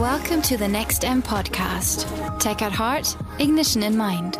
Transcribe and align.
Welcome 0.00 0.40
to 0.42 0.56
the 0.56 0.66
Next 0.66 1.04
M 1.04 1.22
podcast. 1.22 2.38
Tech 2.38 2.62
at 2.62 2.72
heart, 2.72 3.14
ignition 3.38 3.82
in 3.82 3.98
mind. 3.98 4.36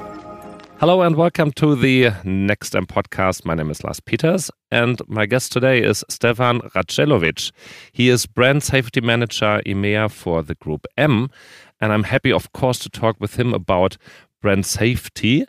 Hello 0.79 1.02
and 1.02 1.16
welcome 1.16 1.52
to 1.52 1.77
the 1.77 2.12
Next 2.25 2.75
M 2.75 2.86
podcast. 2.86 3.45
My 3.45 3.54
name 3.54 3.70
is 3.70 3.84
Lars 3.84 4.00
Peters 4.00 4.50
and 4.70 5.02
my 5.07 5.27
guest 5.27 5.52
today 5.52 5.82
is 5.82 6.02
Stevan 6.09 6.61
Randjelovic. 6.61 7.52
He 7.93 8.09
is 8.09 8.25
brand 8.25 8.62
safety 8.62 9.02
manager 9.02 9.61
EMEA 9.66 10.11
for 10.11 10.43
the 10.43 10.54
group 10.54 10.86
M 10.96 11.29
and 11.79 11.92
I'm 11.92 12.04
happy 12.04 12.32
of 12.32 12.50
course 12.54 12.79
to 12.79 12.88
talk 12.88 13.16
with 13.20 13.38
him 13.38 13.52
about 13.52 13.98
brand 14.41 14.66
safety. 14.66 15.45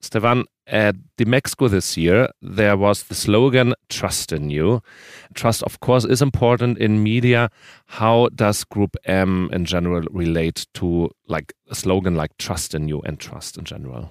Stevan, 0.00 0.44
at 0.66 0.96
the 1.18 1.24
DMEXCO 1.24 1.68
this 1.70 1.96
year, 1.96 2.28
there 2.40 2.76
was 2.76 3.04
the 3.04 3.14
slogan 3.14 3.74
Trust 3.88 4.32
in 4.32 4.50
You. 4.50 4.82
Trust, 5.34 5.62
of 5.62 5.80
course, 5.80 6.04
is 6.04 6.22
important 6.22 6.78
in 6.78 7.02
media. 7.02 7.50
How 7.86 8.28
does 8.34 8.64
Group 8.64 8.96
M 9.04 9.50
in 9.52 9.66
general 9.66 10.02
relate 10.10 10.66
to 10.74 11.10
like 11.28 11.52
a 11.68 11.74
slogan 11.74 12.14
like 12.14 12.36
Trust 12.38 12.74
in 12.74 12.88
You 12.88 13.02
and 13.02 13.20
trust 13.20 13.58
in 13.58 13.64
general? 13.64 14.08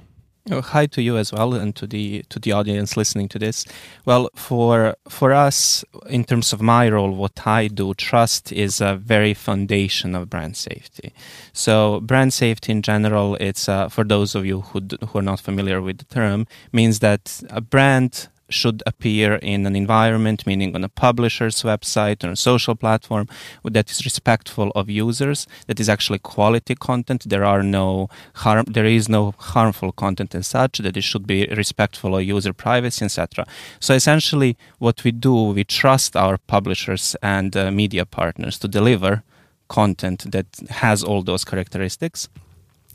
Oh, 0.51 0.59
hi 0.59 0.87
to 0.87 1.01
you 1.01 1.15
as 1.15 1.31
well, 1.31 1.53
and 1.53 1.73
to 1.77 1.87
the 1.87 2.23
to 2.27 2.37
the 2.37 2.51
audience 2.51 2.97
listening 2.97 3.29
to 3.29 3.39
this. 3.39 3.65
Well, 4.03 4.29
for 4.35 4.97
for 5.07 5.31
us, 5.31 5.85
in 6.09 6.25
terms 6.25 6.51
of 6.51 6.61
my 6.61 6.89
role, 6.89 7.11
what 7.11 7.47
I 7.47 7.67
do, 7.69 7.93
trust 7.93 8.51
is 8.51 8.81
a 8.81 8.95
very 8.95 9.33
foundation 9.33 10.15
of 10.15 10.29
brand 10.29 10.57
safety. 10.57 11.13
So, 11.53 12.01
brand 12.01 12.33
safety 12.33 12.73
in 12.73 12.81
general, 12.81 13.37
it's 13.39 13.69
uh, 13.69 13.87
for 13.87 14.03
those 14.03 14.35
of 14.35 14.45
you 14.45 14.61
who 14.61 14.81
who 15.07 15.19
are 15.19 15.21
not 15.31 15.39
familiar 15.39 15.81
with 15.81 15.99
the 15.99 16.05
term, 16.13 16.45
means 16.73 16.99
that 16.99 17.41
a 17.49 17.61
brand 17.61 18.27
should 18.49 18.83
appear 18.85 19.35
in 19.35 19.65
an 19.65 19.75
environment, 19.75 20.45
meaning 20.45 20.75
on 20.75 20.83
a 20.83 20.89
publisher's 20.89 21.61
website 21.63 22.23
or 22.23 22.31
a 22.31 22.35
social 22.35 22.75
platform 22.75 23.27
that 23.63 23.89
is 23.89 24.05
respectful 24.05 24.71
of 24.75 24.89
users, 24.89 25.47
that 25.67 25.79
is 25.79 25.89
actually 25.89 26.19
quality 26.19 26.75
content. 26.75 27.23
There 27.27 27.45
are 27.45 27.63
no 27.63 28.09
harm, 28.35 28.65
there 28.67 28.85
is 28.85 29.09
no 29.09 29.33
harmful 29.37 29.91
content 29.91 30.35
as 30.35 30.47
such, 30.47 30.79
that 30.79 30.97
it 30.97 31.03
should 31.03 31.27
be 31.27 31.47
respectful 31.47 32.15
of 32.15 32.23
user 32.23 32.53
privacy, 32.53 33.05
etc. 33.05 33.45
So 33.79 33.93
essentially, 33.93 34.57
what 34.79 35.03
we 35.03 35.11
do, 35.11 35.35
we 35.51 35.63
trust 35.63 36.15
our 36.15 36.37
publishers 36.37 37.15
and 37.21 37.55
uh, 37.55 37.71
media 37.71 38.05
partners 38.05 38.59
to 38.59 38.67
deliver 38.67 39.23
content 39.67 40.31
that 40.31 40.45
has 40.69 41.03
all 41.03 41.23
those 41.23 41.43
characteristics 41.43 42.29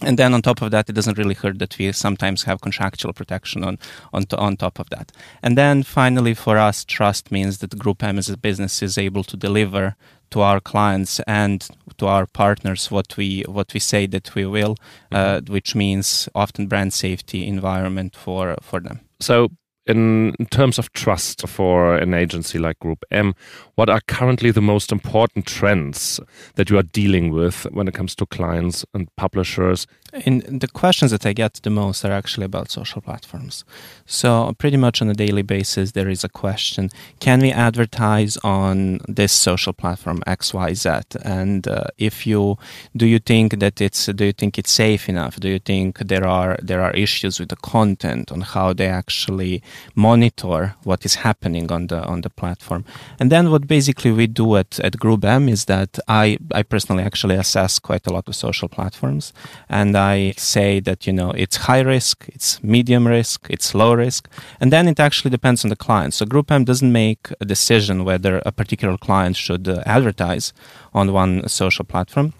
and 0.03 0.19
then 0.19 0.35
on 0.35 0.43
top 0.43 0.63
of 0.63 0.71
that, 0.71 0.89
it 0.89 0.95
doesn't 0.95 1.19
really 1.19 1.35
hurt 1.35 1.59
that 1.59 1.79
we 1.79 1.93
sometimes 1.93 2.45
have 2.45 2.61
contractual 2.61 3.13
protection 3.13 3.65
on 3.65 3.79
on, 4.13 4.25
to, 4.27 4.37
on 4.37 4.57
top 4.57 4.79
of 4.79 4.91
that. 4.91 5.13
And 5.43 5.57
then 5.57 5.83
finally, 5.83 6.35
for 6.35 6.59
us, 6.59 6.85
trust 6.85 7.31
means 7.31 7.59
that 7.59 7.79
Group 7.79 8.03
M 8.03 8.19
as 8.19 8.29
a 8.29 8.37
business 8.37 8.83
is 8.83 8.99
able 8.99 9.25
to 9.25 9.37
deliver 9.37 9.97
to 10.31 10.41
our 10.43 10.61
clients 10.61 11.21
and 11.21 11.67
to 11.97 12.07
our 12.07 12.27
partners 12.27 12.91
what 12.91 13.17
we 13.17 13.43
what 13.49 13.73
we 13.75 13.81
say 13.81 14.07
that 14.07 14.35
we 14.35 14.47
will, 14.47 14.77
uh, 15.13 15.17
mm-hmm. 15.17 15.53
which 15.53 15.75
means 15.75 16.29
often 16.35 16.67
brand 16.67 16.93
safety 16.93 17.47
environment 17.47 18.17
for 18.17 18.57
for 18.63 18.81
them. 18.81 19.01
So 19.21 19.49
in, 19.89 20.35
terms 20.51 20.79
of 20.79 20.93
trust 20.93 21.47
for 21.49 21.97
an 21.97 22.15
agency 22.15 22.59
like 22.59 22.79
Group 22.79 23.05
M, 23.11 23.35
what 23.75 23.89
are 23.89 24.01
currently 24.07 24.51
the 24.51 24.61
most 24.61 24.93
important 24.93 25.47
trends 25.47 26.21
that 26.55 26.71
you 26.71 26.79
are 26.79 26.83
dealing 26.83 27.33
with 27.33 27.65
when 27.73 27.89
it 27.89 27.95
comes 27.95 28.15
to 28.17 28.27
clients 28.27 28.85
and 28.95 29.09
publishers? 29.17 29.87
In 30.13 30.59
the 30.59 30.69
questions 30.69 31.11
that 31.11 31.27
I 31.27 31.33
get 31.33 31.55
the 31.63 31.71
most 31.71 32.05
are 32.05 32.13
actually 32.13 32.47
about 32.47 32.71
social 32.71 33.01
platforms. 33.01 33.65
So 34.07 34.55
pretty 34.59 34.77
much 34.77 35.03
on 35.03 35.11
a 35.11 35.15
daily 35.15 35.43
basis, 35.43 35.93
there 35.93 36.09
is 36.09 36.25
a 36.25 36.29
question: 36.29 36.91
Can 37.21 37.41
we 37.41 37.53
advertise 37.53 38.37
on 38.39 39.01
this 39.07 39.33
social 39.33 39.73
platform 39.73 40.23
X, 40.27 40.55
Y, 40.55 40.75
Z? 40.75 40.91
And 41.23 41.69
uh, 41.69 41.85
if 41.99 42.27
you 42.27 42.59
do, 42.97 43.07
you 43.07 43.19
think 43.19 43.61
that 43.61 43.81
it's 43.81 44.07
do 44.07 44.25
you 44.25 44.33
think 44.33 44.59
it's 44.59 44.73
safe 44.73 45.09
enough? 45.09 45.39
Do 45.39 45.49
you 45.49 45.59
think 45.59 45.99
there 45.99 46.27
are 46.27 46.57
there 46.63 46.81
are 46.81 46.93
issues 46.93 47.39
with 47.39 47.51
the 47.51 47.57
content 47.57 48.33
on 48.33 48.41
how 48.41 48.73
they 48.73 48.87
actually 48.89 49.63
monitor 49.95 50.75
what 50.85 51.05
is 51.05 51.17
happening 51.17 51.71
on 51.71 51.89
the 51.89 52.03
on 52.05 52.23
the 52.23 52.31
platform. 52.31 52.85
And 53.21 53.31
then 53.31 53.51
what 53.51 53.67
basically 53.67 54.13
we 54.13 54.27
do 54.27 54.57
at, 54.57 54.81
at 54.81 54.99
Group 54.99 55.25
M 55.25 55.49
is 55.49 55.67
that 55.67 55.99
I, 56.09 56.39
I 56.53 56.63
personally 56.63 57.03
actually 57.03 57.37
assess 57.37 57.79
quite 57.79 58.07
a 58.07 58.13
lot 58.13 58.29
of 58.29 58.35
social 58.35 58.69
platforms 58.69 59.33
and 59.69 59.97
I 59.99 60.33
say 60.39 60.81
that, 60.81 61.07
you 61.07 61.13
know, 61.13 61.31
it's 61.33 61.57
high 61.57 61.81
risk, 61.81 62.27
it's 62.29 62.63
medium 62.63 63.07
risk, 63.07 63.47
it's 63.51 63.75
low 63.75 63.93
risk. 63.93 64.29
And 64.61 64.73
then 64.73 64.89
it 64.89 64.99
actually 64.99 65.31
depends 65.31 65.65
on 65.65 65.69
the 65.69 65.77
client. 65.77 66.15
So 66.15 66.25
Group 66.25 66.51
M 66.51 66.65
doesn't 66.65 66.91
make 66.91 67.29
a 67.41 67.45
decision 67.45 68.05
whether 68.05 68.41
a 68.47 68.53
particular 68.53 68.97
client 68.97 69.37
should 69.37 69.69
uh, 69.69 69.83
advertise 69.85 70.53
on 70.95 71.13
one 71.13 71.47
social 71.49 71.85
platform 71.85 72.33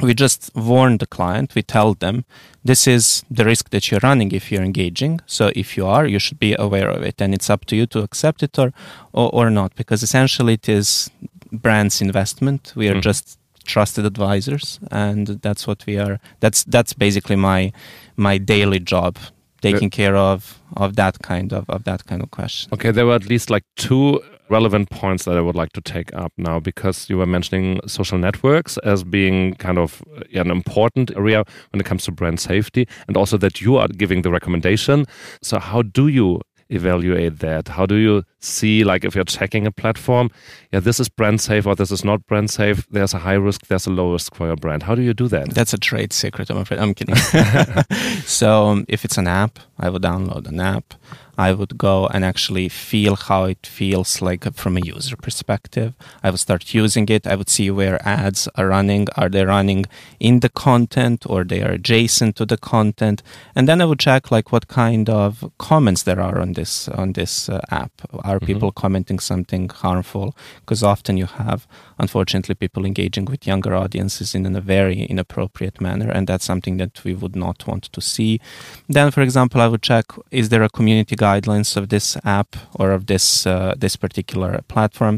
we 0.00 0.14
just 0.14 0.50
warn 0.54 0.98
the 0.98 1.06
client 1.06 1.54
we 1.54 1.62
tell 1.62 1.94
them 1.94 2.24
this 2.64 2.86
is 2.86 3.24
the 3.30 3.44
risk 3.44 3.70
that 3.70 3.90
you're 3.90 4.00
running 4.02 4.32
if 4.32 4.50
you're 4.50 4.62
engaging 4.62 5.20
so 5.26 5.52
if 5.54 5.76
you 5.76 5.86
are 5.86 6.06
you 6.06 6.18
should 6.18 6.38
be 6.38 6.56
aware 6.58 6.88
of 6.88 7.02
it 7.02 7.20
and 7.20 7.34
it's 7.34 7.50
up 7.50 7.64
to 7.66 7.76
you 7.76 7.86
to 7.86 8.00
accept 8.00 8.42
it 8.42 8.58
or 8.58 8.72
or, 9.12 9.30
or 9.34 9.50
not 9.50 9.74
because 9.74 10.02
essentially 10.02 10.54
it 10.54 10.68
is 10.68 11.10
brand's 11.50 12.00
investment 12.00 12.72
we 12.74 12.88
are 12.88 12.94
mm. 12.94 13.02
just 13.02 13.38
trusted 13.62 14.04
advisors 14.04 14.80
and 14.90 15.26
that's 15.42 15.66
what 15.66 15.84
we 15.86 15.98
are 15.98 16.18
that's 16.40 16.64
that's 16.64 16.92
basically 16.92 17.36
my 17.36 17.72
my 18.16 18.38
daily 18.38 18.78
job 18.78 19.18
taking 19.60 19.90
care 19.90 20.16
of 20.16 20.60
of 20.76 20.96
that 20.96 21.18
kind 21.22 21.52
of 21.52 21.68
of 21.68 21.84
that 21.84 22.04
kind 22.06 22.22
of 22.22 22.30
question 22.30 22.72
okay 22.72 22.90
there 22.90 23.06
were 23.06 23.14
at 23.14 23.26
least 23.26 23.50
like 23.50 23.64
two 23.76 24.20
relevant 24.52 24.90
points 24.90 25.24
that 25.24 25.36
I 25.36 25.40
would 25.40 25.56
like 25.56 25.72
to 25.72 25.80
take 25.80 26.14
up 26.14 26.32
now 26.36 26.60
because 26.60 27.08
you 27.08 27.16
were 27.16 27.26
mentioning 27.26 27.80
social 27.86 28.18
networks 28.18 28.76
as 28.78 29.02
being 29.02 29.54
kind 29.54 29.78
of 29.78 30.02
an 30.34 30.50
important 30.50 31.10
area 31.16 31.44
when 31.70 31.80
it 31.80 31.86
comes 31.86 32.04
to 32.04 32.12
brand 32.12 32.38
safety 32.38 32.86
and 33.08 33.16
also 33.16 33.38
that 33.38 33.62
you 33.62 33.76
are 33.76 33.88
giving 33.88 34.22
the 34.22 34.30
recommendation. 34.30 35.06
So, 35.40 35.58
how 35.58 35.80
do 35.82 36.08
you 36.08 36.42
evaluate 36.72 37.38
that? 37.38 37.68
How 37.68 37.86
do 37.86 37.96
you 37.96 38.24
see, 38.40 38.84
like, 38.84 39.04
if 39.04 39.14
you're 39.14 39.24
checking 39.24 39.66
a 39.66 39.70
platform, 39.70 40.30
yeah, 40.72 40.80
this 40.80 40.98
is 40.98 41.08
brand 41.08 41.40
safe 41.40 41.66
or 41.66 41.74
this 41.74 41.90
is 41.90 42.04
not 42.04 42.26
brand 42.26 42.50
safe? 42.50 42.86
There's 42.90 43.14
a 43.14 43.18
high 43.18 43.34
risk, 43.34 43.66
there's 43.66 43.86
a 43.86 43.90
low 43.90 44.12
risk 44.12 44.34
for 44.34 44.46
your 44.46 44.56
brand. 44.56 44.82
How 44.84 44.94
do 44.94 45.02
you 45.02 45.14
do 45.14 45.28
that? 45.28 45.50
That's 45.50 45.72
a 45.72 45.78
trade 45.78 46.12
secret, 46.12 46.50
I'm 46.50 46.58
afraid. 46.58 46.80
I'm 46.80 46.94
kidding. 46.94 47.14
so, 48.24 48.66
um, 48.66 48.84
if 48.88 49.04
it's 49.04 49.18
an 49.18 49.28
app, 49.28 49.58
I 49.78 49.90
will 49.90 50.00
download 50.00 50.48
an 50.48 50.60
app. 50.60 50.94
I 51.38 51.52
would 51.52 51.78
go 51.78 52.06
and 52.08 52.24
actually 52.24 52.68
feel 52.68 53.16
how 53.16 53.44
it 53.44 53.66
feels 53.66 54.20
like 54.20 54.52
from 54.54 54.76
a 54.76 54.80
user 54.80 55.16
perspective. 55.16 55.94
I 56.22 56.30
would 56.30 56.40
start 56.40 56.74
using 56.74 57.08
it. 57.08 57.26
I 57.26 57.36
would 57.36 57.48
see 57.48 57.70
where 57.70 58.06
ads 58.06 58.48
are 58.56 58.66
running. 58.66 59.08
Are 59.16 59.28
they 59.28 59.44
running 59.44 59.86
in 60.20 60.40
the 60.40 60.50
content 60.50 61.24
or 61.26 61.44
they 61.44 61.62
are 61.62 61.72
adjacent 61.72 62.36
to 62.36 62.44
the 62.44 62.58
content? 62.58 63.22
And 63.54 63.66
then 63.66 63.80
I 63.80 63.86
would 63.86 63.98
check 63.98 64.30
like 64.30 64.52
what 64.52 64.68
kind 64.68 65.08
of 65.08 65.50
comments 65.58 66.02
there 66.02 66.20
are 66.20 66.38
on 66.38 66.52
this 66.52 66.88
on 66.88 67.14
this 67.14 67.48
uh, 67.48 67.60
app. 67.70 67.92
Are 68.12 68.36
mm-hmm. 68.36 68.46
people 68.46 68.72
commenting 68.72 69.18
something 69.18 69.70
harmful? 69.70 70.36
Because 70.60 70.82
often 70.82 71.16
you 71.16 71.26
have, 71.26 71.66
unfortunately, 71.98 72.54
people 72.54 72.84
engaging 72.84 73.24
with 73.24 73.46
younger 73.46 73.74
audiences 73.74 74.34
in 74.34 74.44
a 74.54 74.60
very 74.60 75.02
inappropriate 75.04 75.80
manner, 75.80 76.10
and 76.10 76.26
that's 76.26 76.44
something 76.44 76.76
that 76.76 77.02
we 77.04 77.14
would 77.14 77.36
not 77.36 77.66
want 77.66 77.84
to 77.84 78.00
see. 78.00 78.40
Then, 78.88 79.10
for 79.10 79.22
example, 79.22 79.60
I 79.62 79.68
would 79.68 79.82
check: 79.82 80.06
is 80.30 80.50
there 80.50 80.62
a 80.62 80.68
community 80.68 81.16
guidelines 81.26 81.76
of 81.76 81.84
this 81.94 82.06
app 82.38 82.50
or 82.80 82.90
of 82.96 83.02
this 83.06 83.26
uh, 83.46 83.74
this 83.84 83.96
particular 84.04 84.50
platform 84.68 85.16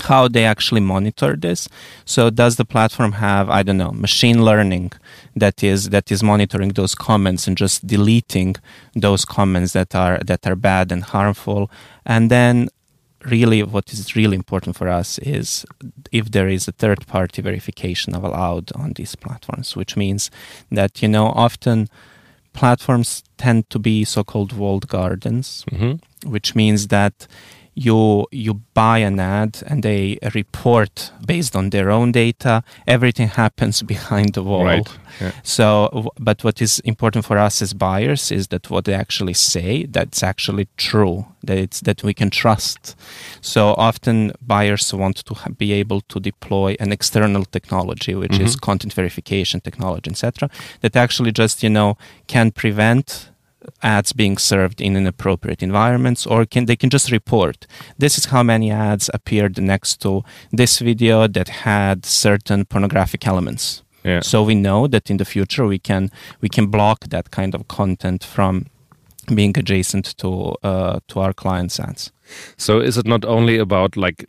how 0.00 0.28
they 0.28 0.44
actually 0.44 0.80
monitor 0.80 1.36
this. 1.36 1.68
So 2.04 2.30
does 2.30 2.56
the 2.56 2.64
platform 2.64 3.12
have 3.12 3.48
i 3.50 3.62
don't 3.62 3.78
know 3.78 3.92
machine 3.92 4.44
learning 4.44 4.92
that 5.42 5.62
is 5.62 5.90
that 5.90 6.10
is 6.12 6.22
monitoring 6.22 6.72
those 6.74 6.94
comments 6.94 7.46
and 7.46 7.56
just 7.56 7.86
deleting 7.86 8.56
those 8.94 9.24
comments 9.24 9.72
that 9.72 9.94
are 9.94 10.18
that 10.30 10.46
are 10.46 10.56
bad 10.56 10.92
and 10.92 11.02
harmful? 11.02 11.70
And 12.04 12.30
then 12.30 12.68
really 13.24 13.62
what 13.62 13.92
is 13.92 14.14
really 14.14 14.36
important 14.36 14.76
for 14.76 14.88
us 14.88 15.18
is 15.18 15.66
if 16.12 16.30
there 16.30 16.48
is 16.48 16.68
a 16.68 16.72
third 16.72 17.06
party 17.06 17.42
verification 17.42 18.14
of 18.14 18.22
allowed 18.24 18.70
on 18.76 18.92
these 18.92 19.16
platforms 19.16 19.74
which 19.74 19.96
means 19.96 20.30
that 20.70 21.02
you 21.02 21.08
know 21.08 21.26
often 21.46 21.88
platforms 22.56 23.22
tend 23.36 23.68
to 23.70 23.78
be 23.78 24.04
so-called 24.04 24.52
walled 24.52 24.88
gardens, 24.88 25.64
mm-hmm. 25.70 26.30
which 26.30 26.54
means 26.54 26.88
that 26.88 27.26
you 27.76 28.26
you 28.32 28.54
buy 28.72 28.98
an 28.98 29.20
ad 29.20 29.62
and 29.66 29.82
they 29.82 30.18
report 30.34 31.12
based 31.26 31.54
on 31.54 31.70
their 31.70 31.90
own 31.90 32.10
data. 32.10 32.64
Everything 32.86 33.28
happens 33.28 33.82
behind 33.94 34.32
the 34.32 34.42
wall. 34.42 34.64
Right. 34.64 34.88
Yeah. 35.20 35.32
So, 35.42 36.10
but 36.18 36.42
what 36.42 36.60
is 36.60 36.80
important 36.80 37.24
for 37.24 37.38
us 37.38 37.62
as 37.62 37.74
buyers 37.74 38.32
is 38.32 38.48
that 38.48 38.70
what 38.70 38.86
they 38.86 38.94
actually 38.94 39.34
say 39.34 39.86
that's 39.86 40.22
actually 40.22 40.68
true. 40.76 41.26
That 41.44 41.58
it's 41.58 41.80
that 41.82 42.02
we 42.02 42.14
can 42.14 42.30
trust. 42.30 42.96
So 43.42 43.74
often 43.74 44.32
buyers 44.40 44.92
want 44.94 45.16
to 45.26 45.34
be 45.50 45.72
able 45.72 46.00
to 46.00 46.18
deploy 46.18 46.76
an 46.80 46.92
external 46.92 47.44
technology, 47.44 48.14
which 48.14 48.32
mm-hmm. 48.32 48.44
is 48.44 48.56
content 48.56 48.94
verification 48.94 49.60
technology, 49.60 50.10
etc. 50.10 50.48
That 50.80 50.96
actually 50.96 51.32
just 51.32 51.62
you 51.62 51.70
know 51.70 51.98
can 52.26 52.52
prevent 52.52 53.28
ads 53.82 54.12
being 54.12 54.38
served 54.38 54.80
in 54.80 54.96
inappropriate 54.96 55.62
environments 55.62 56.26
or 56.26 56.46
can 56.46 56.66
they 56.66 56.76
can 56.76 56.90
just 56.90 57.10
report 57.10 57.66
this 57.98 58.18
is 58.18 58.26
how 58.26 58.42
many 58.42 58.70
ads 58.70 59.10
appeared 59.14 59.60
next 59.60 60.00
to 60.00 60.22
this 60.56 60.78
video 60.80 61.26
that 61.28 61.48
had 61.48 62.04
certain 62.06 62.64
pornographic 62.64 63.26
elements 63.26 63.82
Yeah. 64.04 64.22
so 64.22 64.44
we 64.46 64.54
know 64.54 64.88
that 64.88 65.10
in 65.10 65.16
the 65.18 65.24
future 65.24 65.66
we 65.66 65.78
can 65.78 66.10
we 66.40 66.48
can 66.48 66.66
block 66.70 66.98
that 67.10 67.30
kind 67.30 67.54
of 67.54 67.66
content 67.66 68.24
from 68.24 68.66
being 69.34 69.58
adjacent 69.58 70.16
to 70.18 70.54
uh, 70.62 70.98
to 71.08 71.20
our 71.20 71.32
clients 71.34 71.80
ads 71.80 72.12
So 72.56 72.80
is 72.82 72.96
it 72.98 73.06
not 73.06 73.24
only 73.24 73.58
about 73.60 73.96
like 73.96 74.26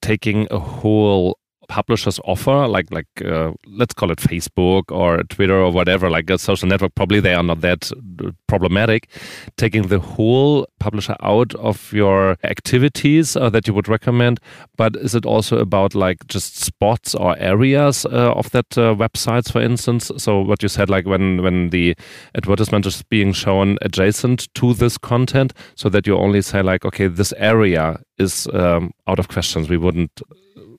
taking 0.00 0.46
a 0.50 0.58
whole 0.58 1.37
publisher's 1.68 2.18
offer, 2.24 2.66
like 2.66 2.90
like 2.90 3.06
uh, 3.24 3.52
let's 3.66 3.94
call 3.94 4.10
it 4.10 4.18
Facebook 4.18 4.90
or 4.90 5.22
Twitter 5.24 5.60
or 5.60 5.70
whatever, 5.70 6.10
like 6.10 6.28
a 6.30 6.38
social 6.38 6.68
network? 6.68 6.94
Probably 6.94 7.20
they 7.20 7.34
are 7.34 7.42
not 7.42 7.60
that 7.60 7.92
uh, 7.92 8.30
problematic. 8.46 9.08
Taking 9.56 9.88
the 9.88 10.00
whole 10.00 10.66
publisher 10.80 11.16
out 11.22 11.54
of 11.54 11.92
your 11.92 12.36
activities 12.42 13.36
uh, 13.36 13.50
that 13.50 13.68
you 13.68 13.74
would 13.74 13.88
recommend, 13.88 14.40
but 14.76 14.96
is 14.96 15.14
it 15.14 15.26
also 15.26 15.58
about 15.58 15.94
like 15.94 16.26
just 16.26 16.56
spots 16.56 17.14
or 17.14 17.36
areas 17.38 18.06
uh, 18.06 18.32
of 18.32 18.50
that 18.50 18.76
uh, 18.76 18.94
websites, 18.94 19.52
for 19.52 19.60
instance? 19.60 20.10
So 20.16 20.40
what 20.40 20.62
you 20.62 20.68
said, 20.68 20.88
like 20.90 21.06
when 21.06 21.42
when 21.42 21.70
the 21.70 21.94
advertisement 22.34 22.86
is 22.86 23.02
being 23.02 23.32
shown 23.32 23.78
adjacent 23.82 24.52
to 24.54 24.74
this 24.74 24.98
content, 24.98 25.52
so 25.74 25.88
that 25.90 26.06
you 26.06 26.16
only 26.16 26.42
say 26.42 26.62
like, 26.62 26.84
okay, 26.84 27.08
this 27.08 27.32
area 27.36 28.00
is 28.18 28.48
um, 28.52 28.90
out 29.06 29.18
of 29.18 29.28
questions. 29.28 29.68
We 29.68 29.76
wouldn't 29.76 30.22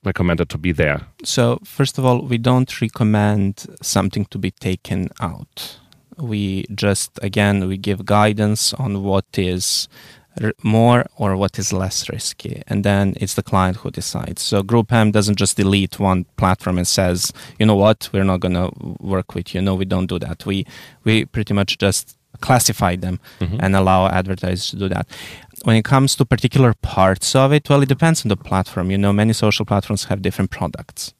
recommend 0.04 0.40
it 0.40 0.48
to 0.50 0.58
be 0.58 0.72
there. 0.72 1.06
So, 1.24 1.60
first 1.64 1.98
of 1.98 2.04
all, 2.04 2.22
we 2.22 2.38
don't 2.38 2.80
recommend 2.80 3.66
something 3.82 4.24
to 4.26 4.38
be 4.38 4.50
taken 4.50 5.10
out. 5.20 5.78
We 6.16 6.66
just, 6.74 7.18
again, 7.22 7.66
we 7.68 7.76
give 7.76 8.04
guidance 8.04 8.74
on 8.74 9.02
what 9.02 9.26
is 9.36 9.88
more 10.62 11.04
or 11.16 11.36
what 11.36 11.58
is 11.58 11.72
less 11.72 12.08
risky. 12.08 12.62
And 12.68 12.84
then 12.84 13.14
it's 13.20 13.34
the 13.34 13.42
client 13.42 13.78
who 13.78 13.90
decides. 13.90 14.42
So, 14.42 14.62
GroupM 14.62 15.12
doesn't 15.12 15.36
just 15.36 15.56
delete 15.56 15.98
one 15.98 16.24
platform 16.36 16.78
and 16.78 16.88
says, 16.88 17.32
you 17.58 17.66
know 17.66 17.76
what, 17.76 18.08
we're 18.12 18.24
not 18.24 18.40
going 18.40 18.54
to 18.54 18.70
work 19.00 19.34
with 19.34 19.54
you. 19.54 19.60
No, 19.60 19.74
we 19.74 19.84
don't 19.84 20.06
do 20.06 20.18
that. 20.18 20.46
We, 20.46 20.66
we 21.04 21.24
pretty 21.26 21.54
much 21.54 21.78
just 21.78 22.16
classify 22.40 22.96
them 22.96 23.18
Mhm. 23.40 23.58
and 23.62 23.76
allow 23.76 24.08
advertisers 24.08 24.70
to 24.70 24.76
do 24.76 24.88
that. 24.88 25.06
When 25.64 25.76
it 25.76 25.84
comes 25.84 26.16
to 26.16 26.24
particular 26.24 26.72
parts 26.80 27.34
of 27.34 27.52
it, 27.52 27.68
well, 27.68 27.82
it 27.82 27.88
depends 27.88 28.24
on 28.24 28.28
the 28.28 28.36
platform. 28.36 28.90
You 28.90 28.98
know, 28.98 29.12
many 29.12 29.32
social 29.32 29.66
platforms 29.66 30.04
have 30.04 30.22
different 30.22 30.50
products. 30.50 31.12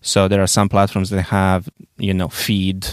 So 0.00 0.28
there 0.28 0.42
are 0.42 0.46
some 0.46 0.68
platforms 0.68 1.10
that 1.10 1.22
have, 1.22 1.68
you 1.98 2.12
know, 2.14 2.28
feed 2.28 2.86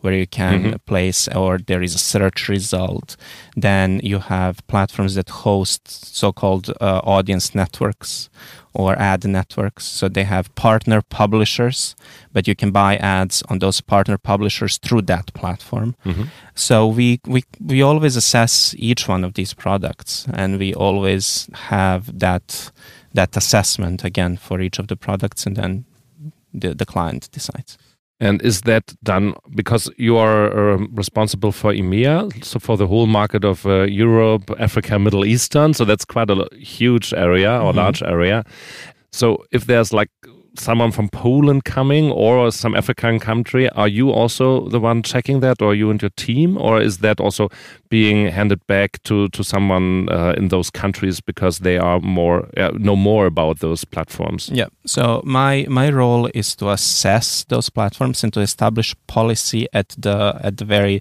where 0.00 0.14
you 0.14 0.26
can 0.28 0.62
Mhm. 0.62 0.78
place 0.86 1.26
or 1.34 1.58
there 1.58 1.82
is 1.82 1.94
a 1.94 1.98
search 1.98 2.48
result. 2.48 3.16
Then 3.56 4.00
you 4.04 4.20
have 4.20 4.64
platforms 4.68 5.14
that 5.16 5.28
host 5.44 5.80
so-called 6.16 6.70
uh, 6.80 7.00
audience 7.02 7.52
networks 7.54 8.28
or 8.72 8.96
ad 8.96 9.24
networks. 9.24 9.84
So 9.84 10.08
they 10.08 10.22
have 10.24 10.54
partner 10.54 11.02
publishers, 11.02 11.96
but 12.38 12.46
you 12.46 12.54
can 12.54 12.70
buy 12.70 12.96
ads 12.98 13.42
on 13.50 13.58
those 13.58 13.80
partner 13.82 14.16
publishers 14.18 14.78
through 14.78 15.02
that 15.06 15.32
platform. 15.34 15.94
Mhm. 16.04 16.26
So 16.54 16.86
we, 16.96 17.18
we 17.26 17.40
we 17.70 17.82
always 17.84 18.16
assess 18.16 18.74
each 18.78 19.08
one 19.08 19.26
of 19.26 19.32
these 19.32 19.54
products, 19.54 20.26
and 20.32 20.58
we 20.58 20.72
always 20.74 21.48
have 21.70 22.02
that 22.20 22.72
that 23.14 23.36
assessment 23.36 24.04
again 24.04 24.36
for 24.38 24.60
each 24.60 24.78
of 24.80 24.86
the 24.86 24.96
products, 24.96 25.46
and 25.46 25.56
then 25.56 25.84
the 26.60 26.74
the 26.74 26.84
client 26.86 27.28
decides. 27.32 27.76
And 28.20 28.42
is 28.42 28.60
that 28.62 28.82
done 29.02 29.32
because 29.54 29.92
you 29.96 30.18
are 30.18 30.74
um, 30.74 30.88
responsible 30.98 31.52
for 31.52 31.72
EMEA, 31.74 32.44
so 32.44 32.58
for 32.60 32.76
the 32.76 32.86
whole 32.86 33.06
market 33.06 33.44
of 33.44 33.64
uh, 33.66 33.70
Europe, 34.04 34.54
Africa, 34.58 34.98
Middle 34.98 35.24
Eastern? 35.26 35.74
So 35.74 35.84
that's 35.84 36.04
quite 36.04 36.30
a 36.32 36.46
huge 36.80 37.12
area 37.16 37.50
or 37.60 37.72
Mhm. 37.72 37.76
large 37.76 38.02
area. 38.02 38.42
So 39.12 39.26
if 39.52 39.64
there's 39.64 39.92
like 39.92 40.10
someone 40.56 40.92
from 40.92 41.08
Poland 41.08 41.64
coming 41.64 42.10
or 42.10 42.50
some 42.50 42.74
African 42.74 43.18
country, 43.18 43.68
are 43.70 43.88
you 43.88 44.10
also 44.10 44.68
the 44.68 44.80
one 44.80 45.02
checking 45.02 45.40
that, 45.40 45.62
or 45.62 45.74
you 45.74 45.90
and 45.90 46.00
your 46.00 46.10
team, 46.16 46.56
or 46.56 46.80
is 46.80 46.98
that 46.98 47.20
also 47.20 47.48
being 47.88 48.26
handed 48.26 48.66
back 48.66 49.02
to 49.04 49.28
to 49.28 49.42
someone 49.42 50.08
uh, 50.10 50.34
in 50.36 50.48
those 50.48 50.70
countries 50.70 51.20
because 51.20 51.60
they 51.60 51.78
are 51.78 52.00
more 52.00 52.48
uh, 52.56 52.70
know 52.78 52.96
more 52.96 53.26
about 53.26 53.60
those 53.60 53.84
platforms? 53.84 54.50
Yeah. 54.52 54.68
So 54.86 55.22
my 55.24 55.66
my 55.68 55.90
role 55.90 56.30
is 56.34 56.56
to 56.56 56.70
assess 56.70 57.44
those 57.44 57.70
platforms 57.70 58.24
and 58.24 58.32
to 58.32 58.40
establish 58.40 58.94
policy 59.06 59.66
at 59.72 59.88
the 59.98 60.40
at 60.42 60.56
the 60.56 60.64
very 60.64 61.00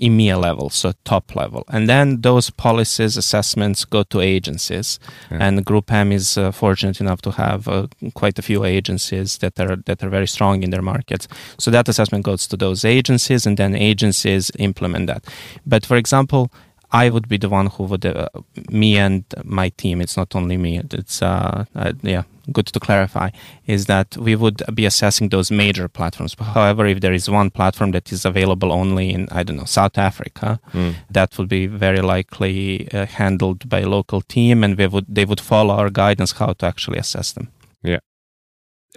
EMEA 0.00 0.40
level, 0.40 0.70
so 0.70 0.92
top 1.04 1.34
level, 1.34 1.64
and 1.68 1.88
then 1.88 2.20
those 2.20 2.50
policies 2.50 3.16
assessments 3.16 3.84
go 3.84 4.02
to 4.04 4.20
agencies. 4.20 4.98
Yeah. 5.30 5.38
And 5.40 5.64
M 5.88 6.12
is 6.12 6.38
uh, 6.38 6.52
fortunate 6.52 7.00
enough 7.00 7.22
to 7.22 7.30
have 7.32 7.68
uh, 7.68 7.86
quite 8.14 8.38
a 8.38 8.42
few 8.42 8.64
agencies 8.64 9.38
that 9.38 9.58
are 9.58 9.76
that 9.76 10.02
are 10.02 10.10
very 10.10 10.26
strong 10.26 10.62
in 10.62 10.70
their 10.70 10.82
markets. 10.82 11.28
So 11.58 11.70
that 11.70 11.88
assessment 11.88 12.24
goes 12.24 12.46
to 12.48 12.56
those 12.56 12.84
agencies, 12.84 13.46
and 13.46 13.56
then 13.56 13.74
agencies 13.74 14.50
implement 14.58 15.06
that. 15.06 15.24
But 15.66 15.86
for 15.86 15.96
example. 15.96 16.50
I 16.92 17.10
would 17.10 17.28
be 17.28 17.36
the 17.36 17.48
one 17.48 17.66
who 17.66 17.82
would, 17.84 18.06
uh, 18.06 18.28
me 18.70 18.96
and 18.96 19.24
my 19.44 19.70
team. 19.70 20.00
It's 20.00 20.16
not 20.16 20.36
only 20.36 20.56
me. 20.56 20.80
It's 20.92 21.20
uh, 21.20 21.64
uh, 21.74 21.92
yeah, 22.02 22.22
good 22.52 22.66
to 22.66 22.80
clarify. 22.80 23.30
Is 23.66 23.86
that 23.86 24.16
we 24.16 24.36
would 24.36 24.62
be 24.74 24.86
assessing 24.86 25.30
those 25.30 25.50
major 25.50 25.88
platforms. 25.88 26.34
However, 26.38 26.86
if 26.86 27.00
there 27.00 27.12
is 27.14 27.28
one 27.30 27.50
platform 27.50 27.90
that 27.92 28.12
is 28.12 28.24
available 28.24 28.72
only 28.72 29.10
in 29.10 29.28
I 29.32 29.42
don't 29.42 29.56
know 29.56 29.64
South 29.66 29.98
Africa, 29.98 30.58
Mm. 30.72 30.94
that 31.10 31.36
would 31.38 31.48
be 31.48 31.66
very 31.66 32.00
likely 32.00 32.88
uh, 32.92 33.06
handled 33.06 33.68
by 33.68 33.80
a 33.80 33.88
local 33.88 34.20
team, 34.20 34.64
and 34.64 34.76
we 34.78 34.86
would 34.86 35.06
they 35.08 35.24
would 35.24 35.40
follow 35.40 35.74
our 35.74 35.90
guidance 35.90 36.32
how 36.38 36.52
to 36.54 36.66
actually 36.66 36.98
assess 36.98 37.32
them. 37.32 37.48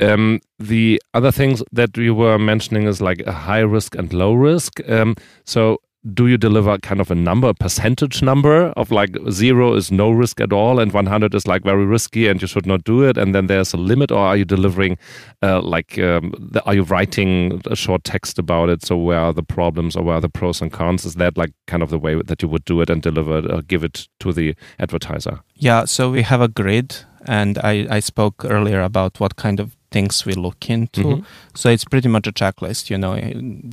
Um, 0.02 0.40
the 0.58 1.02
other 1.14 1.32
things 1.32 1.62
that 1.74 1.98
we 1.98 2.10
were 2.10 2.40
mentioning 2.40 2.88
is 2.88 3.02
like 3.02 3.22
a 3.28 3.34
high 3.34 3.60
risk 3.60 3.96
and 3.96 4.14
low 4.14 4.34
risk. 4.34 4.80
Um, 4.90 5.16
so, 5.44 5.80
do 6.14 6.28
you 6.28 6.38
deliver 6.38 6.78
kind 6.78 7.02
of 7.02 7.12
a 7.12 7.16
number, 7.16 7.54
percentage 7.54 8.22
number 8.22 8.68
of 8.78 8.90
like 8.90 9.18
zero 9.30 9.74
is 9.76 9.92
no 9.92 10.12
risk 10.12 10.40
at 10.40 10.54
all, 10.54 10.80
and 10.80 10.94
100 10.94 11.36
is 11.36 11.46
like 11.46 11.64
very 11.64 11.86
risky 11.86 12.28
and 12.28 12.42
you 12.42 12.48
should 12.48 12.66
not 12.66 12.84
do 12.84 13.04
it, 13.04 13.18
and 13.18 13.36
then 13.36 13.48
there's 13.48 13.74
a 13.74 13.78
limit, 13.78 14.12
or 14.12 14.20
are 14.20 14.38
you 14.38 14.46
delivering 14.46 14.98
uh, 15.44 15.62
like, 15.62 16.00
um, 16.00 16.34
are 16.66 16.76
you 16.76 16.84
writing 16.84 17.62
a 17.70 17.76
short 17.76 18.04
text 18.04 18.40
about 18.40 18.70
it? 18.70 18.86
So, 18.86 18.98
where 18.98 19.20
are 19.20 19.34
the 19.34 19.44
problems 19.44 19.96
or 19.96 20.04
where 20.04 20.16
are 20.16 20.22
the 20.22 20.30
pros 20.30 20.62
and 20.62 20.72
cons? 20.72 21.06
Is 21.06 21.16
that 21.16 21.38
like 21.38 21.52
kind 21.68 21.84
of 21.84 21.90
the 21.90 22.00
way 22.00 22.22
that 22.22 22.42
you 22.42 22.48
would 22.48 22.66
do 22.66 22.80
it 22.82 22.90
and 22.90 23.02
deliver 23.02 23.40
it, 23.40 23.52
or 23.52 23.62
give 23.62 23.84
it 23.84 24.08
to 24.22 24.32
the 24.32 24.56
advertiser? 24.80 25.42
Yeah, 25.56 25.86
so 25.86 26.12
we 26.12 26.22
have 26.22 26.42
a 26.42 26.48
grid, 26.48 26.96
and 27.26 27.58
I, 27.58 27.88
I 27.90 28.00
spoke 28.00 28.46
earlier 28.46 28.82
about 28.82 29.20
what 29.20 29.36
kind 29.36 29.60
of 29.60 29.76
things 29.92 30.26
we 30.26 30.34
look 30.34 30.70
into. 30.70 31.02
Mhm. 31.02 31.26
So 31.56 31.70
it's 31.70 31.86
pretty 31.86 32.08
much 32.10 32.28
a 32.28 32.32
checklist. 32.32 32.90
You 32.90 32.98
know, 32.98 33.14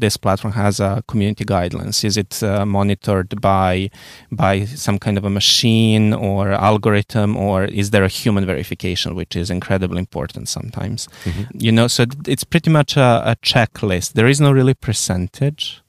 this 0.03 0.17
platform 0.17 0.53
has 0.55 0.81
a 0.81 1.03
community 1.09 1.45
guidelines. 1.45 2.05
Is 2.05 2.17
it 2.17 2.43
uh, 2.43 2.65
monitored 2.67 3.41
by 3.41 3.91
by 4.31 4.65
some 4.65 4.99
kind 4.99 5.19
of 5.19 5.25
a 5.25 5.31
machine 5.31 6.13
or 6.13 6.53
algorithm, 6.53 7.37
or 7.37 7.65
is 7.65 7.91
there 7.91 8.05
a 8.05 8.09
human 8.09 8.45
verification, 8.47 9.15
which 9.15 9.37
is 9.37 9.51
incredibly 9.51 9.99
important 9.99 10.49
sometimes? 10.49 11.09
Mhm. 11.25 11.47
You 11.67 11.73
know, 11.73 11.89
so 11.89 12.05
it's 12.27 12.45
pretty 12.45 12.71
much 12.71 12.97
a, 12.97 13.23
a 13.33 13.37
checklist. 13.43 14.13
There 14.15 14.27
is 14.31 14.41
no 14.41 14.53
really 14.53 14.75
percentage 14.75 15.83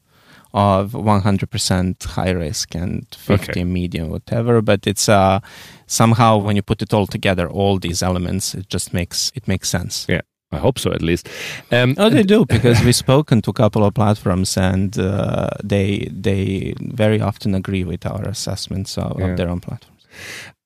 of 0.58 0.94
100% 0.94 2.04
high 2.16 2.32
risk 2.32 2.76
and 2.76 3.06
50 3.16 3.52
Okay. 3.52 3.64
medium, 3.64 4.10
whatever. 4.10 4.62
But 4.62 4.88
it's 4.88 5.08
uh, 5.10 5.40
somehow 5.86 6.38
when 6.46 6.56
you 6.56 6.62
put 6.64 6.82
it 6.82 6.94
all 6.94 7.08
together, 7.08 7.48
all 7.50 7.80
these 7.80 8.02
elements, 8.06 8.54
it 8.56 8.68
just 8.74 8.94
makes 8.94 9.32
it 9.36 9.48
makes 9.48 9.70
sense. 9.70 10.06
Yeah. 10.10 10.22
I 10.52 10.58
hope 10.60 10.80
so, 10.80 10.92
at 10.94 11.02
least. 11.02 11.28
Um, 11.72 11.94
Oh, 11.98 12.10
they 12.10 12.24
do 12.24 12.46
because 12.46 12.82
we've 12.86 12.96
spoken 12.96 13.42
to 13.42 13.50
a 13.50 13.54
couple 13.54 13.84
of 13.84 13.94
platforms 13.94 14.58
and 14.58 14.98
uh, 14.98 15.50
they 15.64 16.08
they 16.24 16.74
very 16.96 17.20
often 17.22 17.54
agree 17.56 17.84
with 17.86 18.06
our 18.06 18.24
assessments 18.30 18.98
of, 18.98 19.20
Yeah. 19.20 19.32
of 19.32 19.38
their 19.38 19.50
own 19.50 19.60
platforms. 19.60 20.06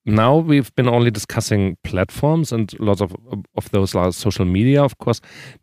now 0.04 0.36
we've 0.48 0.70
been 0.74 0.88
only 0.88 1.10
discussing 1.10 1.76
platforms 1.84 2.52
and 2.52 2.72
lots 2.80 3.00
of 3.00 3.10
of 3.56 3.68
those 3.70 3.96
social 4.16 4.44
media 4.46 4.82
of 4.84 4.94
course 4.98 5.20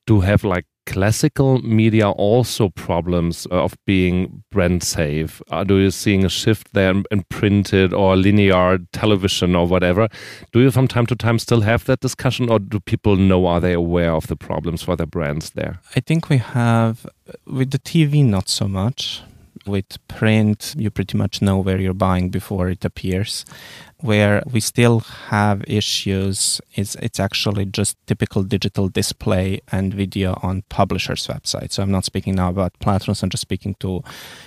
do 0.07 0.21
have 0.21 0.43
like 0.55 0.65
classical 0.89 1.61
media 1.61 2.09
also 2.09 2.69
problems 2.69 3.47
uh, 3.51 3.63
of 3.63 3.77
being 3.85 4.43
brand 4.51 4.83
safe? 4.83 5.41
Are, 5.51 5.63
do 5.63 5.77
you 5.77 5.91
seeing 5.91 6.25
a 6.25 6.29
shift 6.29 6.73
there 6.73 6.89
in, 6.89 7.03
in 7.11 7.23
printed 7.29 7.93
or 7.93 8.17
linear 8.17 8.79
television 8.91 9.55
or 9.55 9.67
whatever? 9.67 10.09
Do 10.51 10.59
you 10.59 10.71
from 10.71 10.87
time 10.87 11.05
to 11.05 11.15
time 11.15 11.37
still 11.39 11.61
have 11.61 11.85
that 11.85 11.99
discussion 11.99 12.49
or 12.49 12.59
do 12.59 12.79
people 12.79 13.15
know 13.15 13.45
are 13.45 13.59
they 13.59 13.73
aware 13.73 14.13
of 14.13 14.27
the 14.27 14.35
problems 14.35 14.81
for 14.81 14.95
their 14.95 15.05
brands 15.05 15.51
there? 15.51 15.79
I 15.95 15.99
think 15.99 16.29
we 16.29 16.37
have 16.37 17.05
with 17.45 17.69
the 17.69 17.79
TV 17.79 18.25
not 18.25 18.49
so 18.49 18.67
much. 18.67 19.21
With 19.67 19.97
print, 20.07 20.73
you 20.77 20.89
pretty 20.89 21.17
much 21.17 21.41
know 21.41 21.59
where 21.59 21.79
you're 21.79 21.93
buying 21.93 22.29
before 22.29 22.69
it 22.69 22.85
appears. 22.85 23.45
Where 24.01 24.41
we 24.49 24.61
still 24.61 25.01
have 25.27 25.63
issues 25.67 26.61
is 26.75 26.95
it's 27.01 27.19
actually 27.19 27.65
just 27.65 27.97
typical 28.07 28.43
digital 28.43 28.87
display 28.87 29.59
and 29.71 29.93
video 29.93 30.39
on 30.41 30.63
publishers' 30.69 31.27
websites. 31.27 31.73
So 31.73 31.83
I'm 31.83 31.91
not 31.91 32.05
speaking 32.05 32.35
now 32.35 32.49
about 32.49 32.79
platforms. 32.79 33.23
I'm 33.23 33.29
just 33.29 33.41
speaking 33.41 33.75
to, 33.81 34.01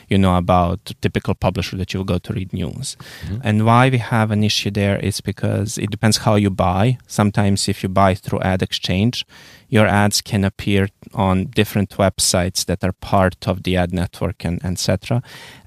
you 0.08 0.16
know, 0.16 0.36
about 0.36 0.92
typical 1.02 1.34
publisher 1.34 1.76
that 1.76 1.92
you 1.92 2.02
go 2.02 2.18
to 2.18 2.32
read 2.32 2.52
news. 2.54 2.96
Mm-hmm. 3.24 3.36
And 3.44 3.66
why 3.66 3.90
we 3.90 3.98
have 3.98 4.30
an 4.30 4.42
issue 4.42 4.70
there 4.70 4.98
is 4.98 5.20
because 5.20 5.76
it 5.76 5.90
depends 5.90 6.18
how 6.18 6.36
you 6.36 6.48
buy. 6.48 6.96
Sometimes 7.06 7.68
if 7.68 7.82
you 7.82 7.90
buy 7.90 8.14
through 8.14 8.40
Ad 8.40 8.62
Exchange, 8.62 9.26
your 9.68 9.86
ads 9.86 10.20
can 10.20 10.44
appear 10.44 10.88
on 11.14 11.46
different 11.46 11.90
websites 11.96 12.64
that 12.66 12.84
are 12.84 12.92
part 12.92 13.48
of 13.48 13.62
the 13.62 13.76
ad 13.76 13.92
network 13.92 14.44
and 14.44 14.62
etc 14.64 15.22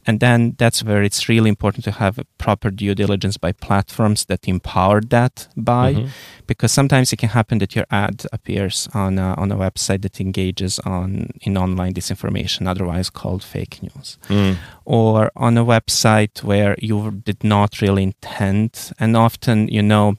and 0.08 0.20
then 0.20 0.56
that's 0.58 0.84
where 0.84 1.04
it's 1.04 1.28
really 1.28 1.50
important 1.50 1.84
to 1.86 1.92
have 1.92 2.18
a 2.20 2.26
proper 2.38 2.70
due 2.70 2.94
diligence 2.96 3.38
by 3.38 3.52
platforms 3.52 4.26
that 4.26 4.48
empower 4.48 5.02
that 5.02 5.48
buy 5.56 5.94
mm-hmm. 5.94 6.08
because 6.48 6.72
sometimes 6.72 7.12
it 7.12 7.18
can 7.18 7.30
happen 7.30 7.58
that 7.58 7.76
your 7.76 7.86
ad 7.92 8.26
appears 8.32 8.88
on 8.94 9.18
a, 9.18 9.34
on 9.36 9.52
a 9.52 9.56
website 9.56 10.02
that 10.02 10.22
engages 10.22 10.80
on 10.80 11.30
in 11.42 11.58
online 11.58 11.94
disinformation 11.94 12.68
otherwise 12.68 13.10
called 13.10 13.44
fake 13.44 13.82
news 13.82 14.18
mm. 14.28 14.56
or 14.86 15.32
on 15.36 15.58
a 15.58 15.66
website 15.66 16.44
where 16.44 16.76
you 16.80 17.22
did 17.24 17.44
not 17.44 17.82
really 17.82 18.04
intend 18.04 18.92
and 19.00 19.18
often 19.18 19.68
you 19.68 19.82
know 19.82 20.16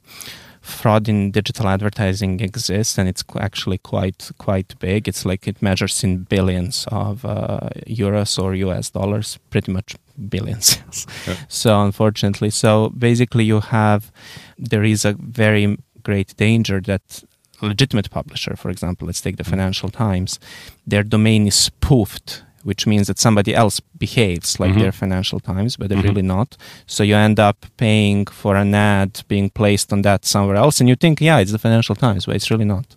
fraud 0.66 1.08
in 1.08 1.30
digital 1.30 1.68
advertising 1.68 2.40
exists, 2.40 2.98
and 2.98 3.08
it's 3.08 3.24
actually 3.38 3.78
quite 3.78 4.30
quite 4.38 4.78
big. 4.78 5.08
It's 5.08 5.24
like 5.24 5.48
it 5.48 5.62
measures 5.62 6.04
in 6.04 6.24
billions 6.24 6.86
of 6.90 7.24
uh, 7.24 7.70
euros 7.86 8.42
or 8.42 8.54
US 8.54 8.90
dollars, 8.90 9.38
pretty 9.50 9.72
much 9.72 9.96
billions. 10.28 10.78
yeah. 11.26 11.36
So 11.48 11.82
unfortunately, 11.82 12.50
so 12.50 12.90
basically, 12.90 13.44
you 13.44 13.60
have 13.60 14.10
there 14.58 14.84
is 14.84 15.04
a 15.04 15.14
very 15.14 15.78
great 16.02 16.36
danger 16.36 16.80
that 16.80 17.24
legitimate 17.62 18.10
publisher, 18.10 18.56
for 18.56 18.70
example, 18.70 19.06
let's 19.06 19.20
take 19.20 19.36
the 19.36 19.44
Financial 19.44 19.88
Times, 19.88 20.38
their 20.86 21.02
domain 21.02 21.46
is 21.46 21.54
spoofed 21.54 22.42
which 22.66 22.84
means 22.84 23.06
that 23.06 23.18
somebody 23.18 23.54
else 23.54 23.78
behaves 23.78 24.58
like 24.58 24.72
mm-hmm. 24.72 24.80
their 24.80 24.92
Financial 24.92 25.38
Times, 25.38 25.76
but 25.76 25.88
they're 25.88 25.98
mm-hmm. 25.98 26.08
really 26.08 26.22
not. 26.36 26.56
So 26.86 27.04
you 27.04 27.14
end 27.14 27.38
up 27.38 27.58
paying 27.76 28.26
for 28.26 28.56
an 28.56 28.74
ad 28.74 29.22
being 29.28 29.50
placed 29.50 29.92
on 29.92 30.02
that 30.02 30.24
somewhere 30.24 30.56
else, 30.56 30.80
and 30.80 30.88
you 30.88 30.96
think, 30.96 31.20
yeah, 31.20 31.38
it's 31.38 31.52
the 31.52 31.58
Financial 31.58 31.94
Times, 31.94 32.26
but 32.26 32.34
it's 32.34 32.50
really 32.50 32.64
not. 32.64 32.96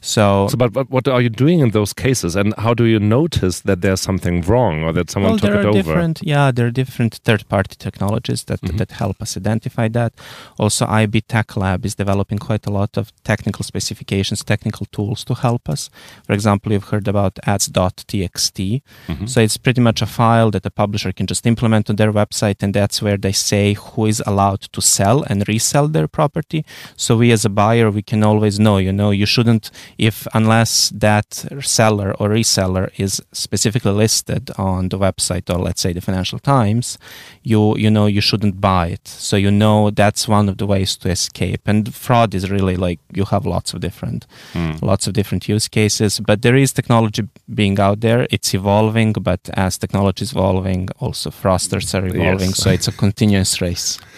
So, 0.00 0.48
so 0.50 0.56
but, 0.56 0.72
but, 0.72 0.90
what 0.90 1.08
are 1.08 1.20
you 1.20 1.28
doing 1.28 1.60
in 1.60 1.70
those 1.70 1.92
cases, 1.92 2.36
and 2.36 2.54
how 2.58 2.74
do 2.74 2.84
you 2.84 2.98
notice 2.98 3.60
that 3.60 3.80
there's 3.80 4.00
something 4.00 4.42
wrong 4.42 4.84
or 4.84 4.92
that 4.92 5.10
someone 5.10 5.32
well, 5.32 5.38
took 5.38 5.50
it 5.50 5.64
over? 5.64 5.72
Different, 5.72 6.20
yeah, 6.22 6.50
there 6.50 6.66
are 6.66 6.70
different 6.70 7.14
third-party 7.24 7.76
technologies 7.78 8.44
that 8.44 8.60
mm-hmm. 8.60 8.76
that 8.76 8.92
help 8.92 9.20
us 9.20 9.36
identify 9.36 9.88
that. 9.88 10.12
Also, 10.58 10.86
IAB 10.86 11.22
Tech 11.28 11.56
Lab 11.56 11.84
is 11.84 11.94
developing 11.94 12.38
quite 12.38 12.66
a 12.66 12.70
lot 12.70 12.96
of 12.96 13.12
technical 13.24 13.64
specifications, 13.64 14.44
technical 14.44 14.86
tools 14.86 15.24
to 15.24 15.34
help 15.34 15.68
us. 15.68 15.90
For 16.24 16.32
example, 16.32 16.72
you've 16.72 16.84
heard 16.84 17.08
about 17.08 17.38
ads.txt. 17.44 18.82
Mm-hmm. 19.08 19.26
So 19.26 19.40
it's 19.40 19.56
pretty 19.56 19.80
much 19.80 20.02
a 20.02 20.06
file 20.06 20.50
that 20.52 20.66
a 20.66 20.70
publisher 20.70 21.12
can 21.12 21.26
just 21.26 21.46
implement 21.46 21.90
on 21.90 21.96
their 21.96 22.12
website, 22.12 22.62
and 22.62 22.72
that's 22.74 23.02
where 23.02 23.16
they 23.16 23.32
say 23.32 23.74
who 23.74 24.06
is 24.06 24.22
allowed 24.26 24.60
to 24.60 24.80
sell 24.80 25.24
and 25.24 25.46
resell 25.48 25.88
their 25.88 26.08
property. 26.08 26.64
So 26.96 27.16
we, 27.16 27.32
as 27.32 27.44
a 27.44 27.50
buyer, 27.50 27.90
we 27.90 28.02
can 28.02 28.22
always 28.22 28.58
know. 28.58 28.78
You 28.78 28.92
know, 28.92 29.10
you 29.10 29.26
shouldn't 29.26 29.70
if 29.96 30.26
unless 30.34 30.90
that 30.90 31.32
seller 31.60 32.14
or 32.18 32.28
reseller 32.28 32.90
is 32.96 33.22
specifically 33.32 33.92
listed 33.92 34.50
on 34.58 34.88
the 34.88 34.98
website 34.98 35.52
or 35.52 35.58
let's 35.58 35.80
say 35.80 35.92
the 35.92 36.00
Financial 36.00 36.38
Times, 36.38 36.98
you 37.42 37.76
you 37.76 37.90
know 37.90 38.06
you 38.06 38.20
shouldn't 38.20 38.60
buy 38.60 38.88
it. 38.88 39.06
So 39.08 39.36
you 39.36 39.50
know 39.50 39.90
that's 39.90 40.28
one 40.28 40.48
of 40.48 40.58
the 40.58 40.66
ways 40.66 40.96
to 40.98 41.10
escape. 41.10 41.62
And 41.66 41.94
fraud 41.94 42.34
is 42.34 42.50
really 42.50 42.76
like 42.76 43.00
you 43.12 43.24
have 43.24 43.46
lots 43.46 43.72
of 43.74 43.80
different 43.80 44.26
mm. 44.52 44.80
lots 44.82 45.06
of 45.06 45.12
different 45.14 45.48
use 45.48 45.68
cases, 45.68 46.20
but 46.20 46.42
there 46.42 46.56
is 46.56 46.72
technology 46.72 47.22
being 47.54 47.78
out 47.80 48.00
there. 48.00 48.26
It's 48.30 48.54
evolving, 48.54 49.12
but 49.12 49.40
as 49.54 49.78
technology 49.78 50.24
is 50.24 50.32
evolving, 50.32 50.88
also 50.98 51.30
fraudsters 51.30 51.94
are 51.94 52.06
evolving. 52.06 52.50
Yes. 52.50 52.62
So 52.62 52.70
it's 52.70 52.88
a 52.88 52.92
continuous 52.92 53.60
race. 53.60 53.98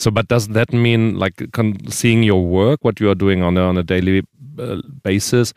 So, 0.00 0.10
but 0.10 0.28
does 0.28 0.48
that 0.48 0.72
mean 0.72 1.18
like 1.18 1.42
seeing 1.90 2.22
your 2.22 2.42
work, 2.42 2.82
what 2.82 3.00
you 3.00 3.10
are 3.10 3.14
doing 3.14 3.42
on 3.42 3.58
a, 3.58 3.60
on 3.60 3.76
a 3.76 3.82
daily 3.82 4.22
basis 5.02 5.52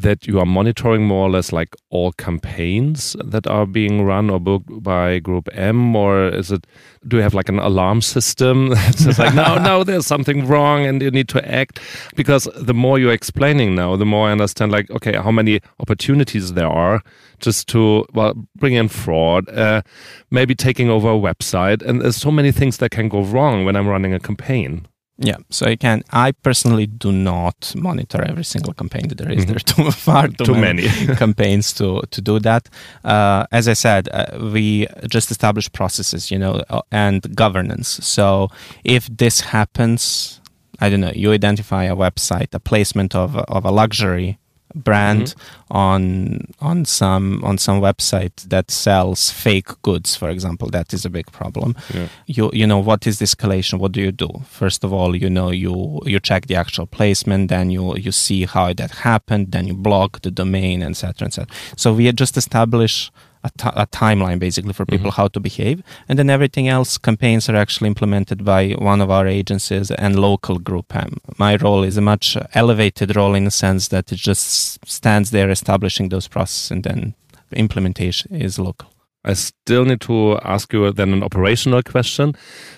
that 0.00 0.26
you 0.26 0.38
are 0.38 0.46
monitoring 0.46 1.06
more 1.06 1.26
or 1.26 1.30
less 1.30 1.52
like 1.52 1.76
all 1.90 2.12
campaigns 2.12 3.14
that 3.22 3.46
are 3.46 3.66
being 3.66 4.02
run 4.02 4.30
or 4.30 4.40
booked 4.40 4.82
by 4.82 5.18
Group 5.18 5.48
M, 5.52 5.94
or 5.94 6.28
is 6.28 6.50
it? 6.50 6.66
Do 7.06 7.16
you 7.18 7.22
have 7.22 7.34
like 7.34 7.48
an 7.48 7.58
alarm 7.58 8.00
system? 8.00 8.72
it's 8.76 9.18
like 9.18 9.34
no, 9.34 9.58
no, 9.58 9.84
there's 9.84 10.06
something 10.06 10.46
wrong, 10.46 10.86
and 10.86 11.02
you 11.02 11.10
need 11.10 11.28
to 11.28 11.46
act. 11.50 11.80
Because 12.16 12.48
the 12.56 12.74
more 12.74 12.98
you're 12.98 13.12
explaining 13.12 13.74
now, 13.74 13.96
the 13.96 14.06
more 14.06 14.28
I 14.28 14.32
understand. 14.32 14.72
Like, 14.72 14.90
okay, 14.90 15.16
how 15.16 15.30
many 15.30 15.60
opportunities 15.80 16.54
there 16.54 16.68
are 16.68 17.02
just 17.40 17.68
to 17.68 18.06
well 18.14 18.34
bring 18.56 18.74
in 18.74 18.88
fraud, 18.88 19.48
uh, 19.50 19.82
maybe 20.30 20.54
taking 20.54 20.88
over 20.88 21.10
a 21.10 21.18
website, 21.18 21.82
and 21.82 22.00
there's 22.00 22.16
so 22.16 22.30
many 22.30 22.52
things 22.52 22.78
that 22.78 22.90
can 22.90 23.08
go 23.08 23.22
wrong 23.22 23.64
when 23.64 23.76
I'm 23.76 23.88
running 23.88 24.14
a 24.14 24.20
campaign. 24.20 24.86
Yeah, 25.22 25.36
so 25.50 25.66
I 25.66 25.76
can. 25.76 26.02
I 26.10 26.32
personally 26.32 26.86
do 26.86 27.12
not 27.12 27.74
monitor 27.76 28.24
every 28.26 28.44
single 28.44 28.72
campaign 28.72 29.08
that 29.08 29.18
there 29.18 29.30
is. 29.30 29.44
Mm-hmm. 29.44 29.52
There 29.52 29.56
are 29.56 29.90
too 29.90 29.90
far 30.06 30.28
too, 30.28 30.44
too 30.44 30.54
many, 30.54 30.86
many. 30.86 31.14
campaigns 31.24 31.74
to 31.74 32.02
to 32.10 32.20
do 32.22 32.38
that. 32.40 32.70
Uh, 33.04 33.44
as 33.52 33.68
I 33.68 33.74
said, 33.74 34.08
uh, 34.08 34.38
we 34.52 34.86
just 35.10 35.30
established 35.30 35.74
processes, 35.74 36.30
you 36.30 36.38
know, 36.38 36.64
uh, 36.70 36.80
and 36.90 37.36
governance. 37.36 38.00
So 38.02 38.48
if 38.82 39.08
this 39.14 39.40
happens, 39.40 40.40
I 40.80 40.88
don't 40.88 41.02
know, 41.02 41.12
you 41.14 41.32
identify 41.32 41.84
a 41.84 41.94
website, 41.94 42.54
a 42.54 42.60
placement 42.60 43.14
of 43.14 43.36
of 43.36 43.66
a 43.66 43.70
luxury 43.70 44.39
brand 44.74 45.22
mm-hmm. 45.22 45.76
on 45.76 46.46
on 46.60 46.84
some 46.84 47.42
on 47.44 47.58
some 47.58 47.80
website 47.80 48.36
that 48.48 48.70
sells 48.70 49.30
fake 49.30 49.70
goods 49.82 50.16
for 50.16 50.28
example. 50.30 50.68
That 50.70 50.92
is 50.92 51.04
a 51.04 51.10
big 51.10 51.30
problem. 51.32 51.76
Yeah. 51.94 52.08
you 52.26 52.50
you 52.52 52.66
know 52.66 52.78
what 52.78 53.06
is 53.06 53.18
the 53.18 53.24
escalation 53.24 53.78
what 53.78 53.92
do 53.92 54.00
you 54.00 54.12
do? 54.12 54.28
First 54.46 54.84
of 54.84 54.92
all 54.92 55.16
you 55.16 55.30
know 55.30 55.50
you 55.50 56.00
you 56.04 56.20
check 56.20 56.46
the 56.46 56.56
actual 56.56 56.86
placement 56.86 57.48
then 57.48 57.70
you 57.70 57.96
you 57.96 58.12
see 58.12 58.44
how 58.44 58.72
that 58.72 58.90
happened 58.90 59.52
then 59.52 59.66
you 59.66 59.74
block 59.74 60.22
the 60.22 60.30
domain 60.30 60.82
etc 60.82 61.26
etc 61.26 61.46
so 61.76 61.92
we 61.92 62.10
just 62.12 62.36
establish 62.36 63.10
a, 63.42 63.50
t- 63.56 63.76
a 63.76 63.86
timeline 63.86 64.38
basically 64.38 64.72
for 64.72 64.84
people 64.84 65.10
mm-hmm. 65.10 65.20
how 65.20 65.28
to 65.28 65.40
behave 65.40 65.82
and 66.08 66.18
then 66.18 66.30
everything 66.30 66.68
else 66.68 66.98
campaigns 66.98 67.48
are 67.48 67.56
actually 67.56 67.88
implemented 67.88 68.44
by 68.44 68.72
one 68.72 69.00
of 69.00 69.10
our 69.10 69.26
agencies 69.26 69.90
and 69.90 70.18
local 70.18 70.58
group 70.58 70.94
M. 70.94 71.18
my 71.38 71.56
role 71.56 71.82
is 71.82 71.96
a 71.96 72.02
much 72.02 72.36
elevated 72.54 73.16
role 73.16 73.34
in 73.34 73.44
the 73.44 73.50
sense 73.50 73.88
that 73.88 74.12
it 74.12 74.16
just 74.16 74.84
stands 74.88 75.30
there 75.30 75.50
establishing 75.50 76.08
those 76.08 76.28
processes 76.28 76.70
and 76.70 76.84
then 76.84 77.14
implementation 77.52 78.34
is 78.34 78.58
local 78.58 78.92
I 79.24 79.34
still 79.34 79.84
need 79.84 80.00
to 80.02 80.38
ask 80.42 80.72
you 80.72 80.90
then 80.92 81.12
an 81.12 81.22
operational 81.22 81.82
question. 81.82 82.34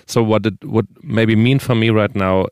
So, 0.07 0.21
what 0.21 0.45
it 0.45 0.55
would 0.63 0.87
maybe 1.01 1.35
mean 1.35 1.59
for 1.59 1.73
me 1.73 1.89
right 1.89 2.13
now? 2.13 2.47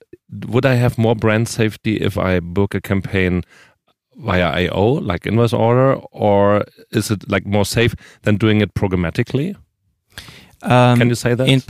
Would 0.48 0.66
I 0.66 0.76
have 0.76 0.98
more 0.98 1.16
brand 1.16 1.50
safety 1.50 1.98
if 1.98 2.18
I 2.18 2.40
book 2.40 2.74
a 2.74 2.80
campaign 2.80 3.44
via 4.16 4.50
IO, 4.52 5.00
like 5.02 5.26
invoice 5.26 5.54
order, 5.54 5.96
or 6.12 6.66
is 6.92 7.12
it 7.12 7.30
like 7.30 7.46
more 7.46 7.66
safe 7.66 7.96
than 8.24 8.38
doing 8.38 8.62
it 8.62 8.74
programmatically? 8.74 9.56
Um, 10.64 11.00
Can 11.00 11.10
you 11.10 11.16
say 11.16 11.34
that? 11.34 11.48
In, 11.48 11.62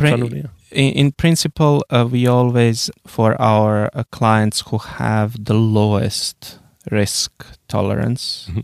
in, 0.71 0.93
in 0.93 1.11
principle, 1.13 1.85
uh, 1.89 2.07
we 2.09 2.27
always, 2.27 2.89
for 3.07 3.41
our 3.41 3.89
uh, 3.93 4.03
clients 4.11 4.61
who 4.69 4.77
have 4.77 5.45
the 5.45 5.53
lowest 5.53 6.59
risk 6.89 7.45
tolerance, 7.67 8.47
mm 8.49 8.55
-hmm. 8.55 8.63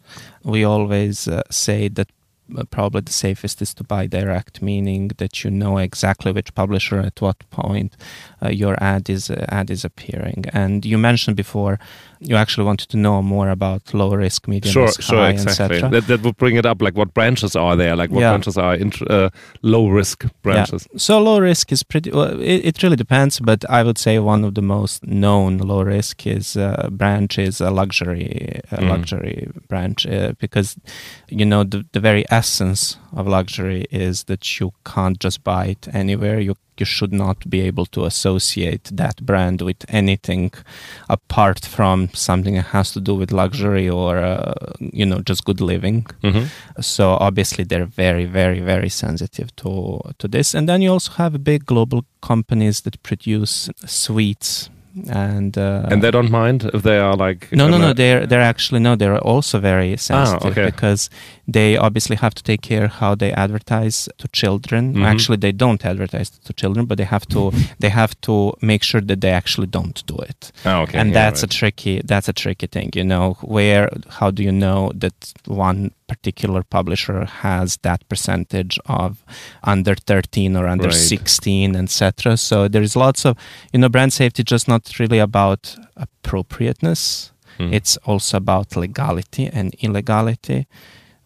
we 0.51 0.65
always 0.65 1.27
uh, 1.27 1.39
say 1.49 1.89
that 1.89 2.07
uh, 2.55 2.63
probably 2.63 3.01
the 3.01 3.11
safest 3.11 3.61
is 3.61 3.73
to 3.73 3.83
buy 3.83 4.07
direct, 4.07 4.61
meaning 4.61 5.11
that 5.17 5.43
you 5.43 5.51
know 5.51 5.77
exactly 5.77 6.31
which 6.31 6.53
publisher 6.53 6.99
at 6.99 7.21
what 7.21 7.49
point 7.49 7.97
uh, 8.41 8.49
your 8.49 8.75
ad 8.81 9.09
is 9.09 9.29
uh, 9.29 9.45
ad 9.49 9.69
is 9.69 9.85
appearing. 9.85 10.45
And 10.53 10.85
you 10.85 10.97
mentioned 10.97 11.37
before 11.37 11.77
you 12.19 12.35
actually 12.35 12.65
wanted 12.65 12.89
to 12.89 12.97
know 12.97 13.21
more 13.21 13.49
about 13.49 13.93
low 13.93 14.13
risk, 14.13 14.47
medium 14.47 14.71
sure, 14.71 14.85
risk, 14.85 15.01
sure, 15.01 15.17
high, 15.17 15.29
exactly. 15.29 15.81
That, 15.81 16.07
that 16.07 16.21
would 16.23 16.37
bring 16.37 16.55
it 16.55 16.65
up, 16.65 16.81
like 16.81 16.95
what 16.95 17.13
branches 17.13 17.55
are 17.55 17.75
there, 17.75 17.95
like 17.95 18.11
what 18.11 18.21
yeah. 18.21 18.31
branches 18.31 18.57
are 18.57 18.77
uh, 19.09 19.29
low 19.61 19.87
risk 19.89 20.25
branches. 20.41 20.87
Yeah. 20.91 20.97
So 20.97 21.21
low 21.21 21.39
risk 21.39 21.71
is 21.71 21.83
pretty. 21.83 22.11
Well, 22.11 22.39
it, 22.41 22.65
it, 22.65 22.83
really 22.83 22.95
depends, 22.95 23.39
but 23.39 23.69
I 23.69 23.83
would 23.83 23.97
say 23.97 24.19
one 24.19 24.43
of 24.43 24.55
the 24.55 24.61
most 24.61 25.05
known 25.05 25.57
low 25.57 25.81
risk 25.81 26.25
is 26.25 26.57
uh, 26.57 26.89
branch 26.91 27.37
is 27.37 27.61
a 27.61 27.69
luxury, 27.69 28.61
a 28.71 28.77
mm. 28.77 28.89
luxury 28.89 29.49
branch 29.67 30.05
uh, 30.07 30.33
because 30.39 30.77
you 31.29 31.45
know 31.45 31.63
the, 31.63 31.85
the 31.91 31.99
very 31.99 32.25
essence 32.31 32.97
of 33.17 33.27
luxury 33.27 33.85
is 33.91 34.23
that 34.25 34.59
you 34.59 34.71
can't 34.85 35.19
just 35.19 35.43
buy 35.43 35.65
it 35.67 35.87
anywhere. 35.93 36.39
You 36.39 36.55
you 36.79 36.85
should 36.85 37.11
not 37.11 37.49
be 37.49 37.61
able 37.61 37.85
to 37.87 38.05
associate 38.05 38.91
that 38.93 39.25
brand 39.25 39.61
with 39.61 39.83
anything 39.89 40.51
apart 41.09 41.65
from 41.65 42.09
something 42.13 42.53
that 42.55 42.65
has 42.67 42.91
to 42.91 42.99
do 43.01 43.15
with 43.15 43.31
luxury 43.31 43.89
or 43.89 44.17
uh, 44.17 44.53
you 44.79 45.05
know 45.05 45.19
just 45.29 45.43
good 45.45 45.59
living. 45.61 46.05
Mm-hmm. 46.23 46.45
So 46.81 47.17
obviously 47.19 47.63
they're 47.63 47.89
very 48.05 48.25
very 48.25 48.59
very 48.59 48.89
sensitive 48.89 49.49
to 49.55 49.99
to 50.19 50.27
this. 50.27 50.53
And 50.55 50.67
then 50.69 50.81
you 50.81 50.91
also 50.91 51.11
have 51.13 51.43
big 51.43 51.65
global 51.65 52.05
companies 52.21 52.81
that 52.81 53.01
produce 53.03 53.69
sweets 53.85 54.69
and 55.09 55.57
uh, 55.57 55.85
and 55.91 56.01
they 56.01 56.11
don't 56.11 56.31
mind 56.31 56.69
if 56.73 56.81
they 56.83 56.97
are 56.97 57.15
like 57.15 57.51
no 57.51 57.67
no 57.69 57.77
no 57.77 57.93
they're 57.93 58.25
they're 58.25 58.41
actually 58.41 58.79
no 58.79 58.95
they're 58.95 59.19
also 59.19 59.59
very 59.59 59.95
sensitive 59.97 60.43
Ah, 60.43 60.49
okay. 60.49 60.65
because 60.65 61.09
they 61.49 61.77
obviously 61.77 62.15
have 62.17 62.33
to 62.35 62.43
take 62.43 62.61
care 62.61 62.87
how 62.89 63.15
they 63.15 63.31
advertise 63.31 64.09
to 64.17 64.27
children 64.41 64.93
Mhm. 64.93 65.05
actually 65.11 65.37
they 65.45 65.53
don't 65.63 65.85
advertise 65.85 66.29
to 66.47 66.51
children 66.61 66.85
but 66.85 66.97
they 66.97 67.05
have 67.15 67.25
to 67.35 67.51
they 67.83 67.89
have 67.89 68.13
to 68.27 68.33
make 68.61 68.83
sure 68.83 69.01
that 69.09 69.19
they 69.21 69.31
actually 69.41 69.67
don't 69.77 69.99
do 70.11 70.15
it 70.29 70.51
Ah, 70.65 70.81
okay. 70.83 70.99
and 70.99 71.09
yeah, 71.09 71.13
that's 71.19 71.41
right. 71.43 71.53
a 71.53 71.57
tricky 71.59 71.95
that's 72.11 72.27
a 72.29 72.33
tricky 72.33 72.67
thing 72.67 72.89
you 72.99 73.03
know 73.13 73.25
where 73.55 73.85
how 74.19 74.29
do 74.31 74.41
you 74.43 74.51
know 74.51 74.91
that 75.03 75.17
one 75.45 75.91
particular 76.07 76.63
publisher 76.63 77.25
has 77.43 77.77
that 77.87 78.01
percentage 78.09 78.75
of 78.85 79.11
under 79.63 79.95
13 79.95 80.55
or 80.57 80.65
under 80.67 80.87
Right. 80.89 80.95
16 81.17 81.75
etc 81.75 82.35
so 82.37 82.67
there 82.67 82.83
is 82.83 82.95
lots 82.95 83.25
of 83.25 83.35
you 83.73 83.79
know 83.79 83.89
brand 83.89 84.11
safety 84.13 84.43
just 84.43 84.67
not 84.67 84.83
really 84.99 85.19
about 85.19 85.75
appropriateness 86.31 87.31
Hmm. 87.57 87.73
it's 87.73 87.97
also 88.05 88.37
about 88.37 88.75
legality 88.75 89.45
and 89.57 89.73
illegality 89.81 90.67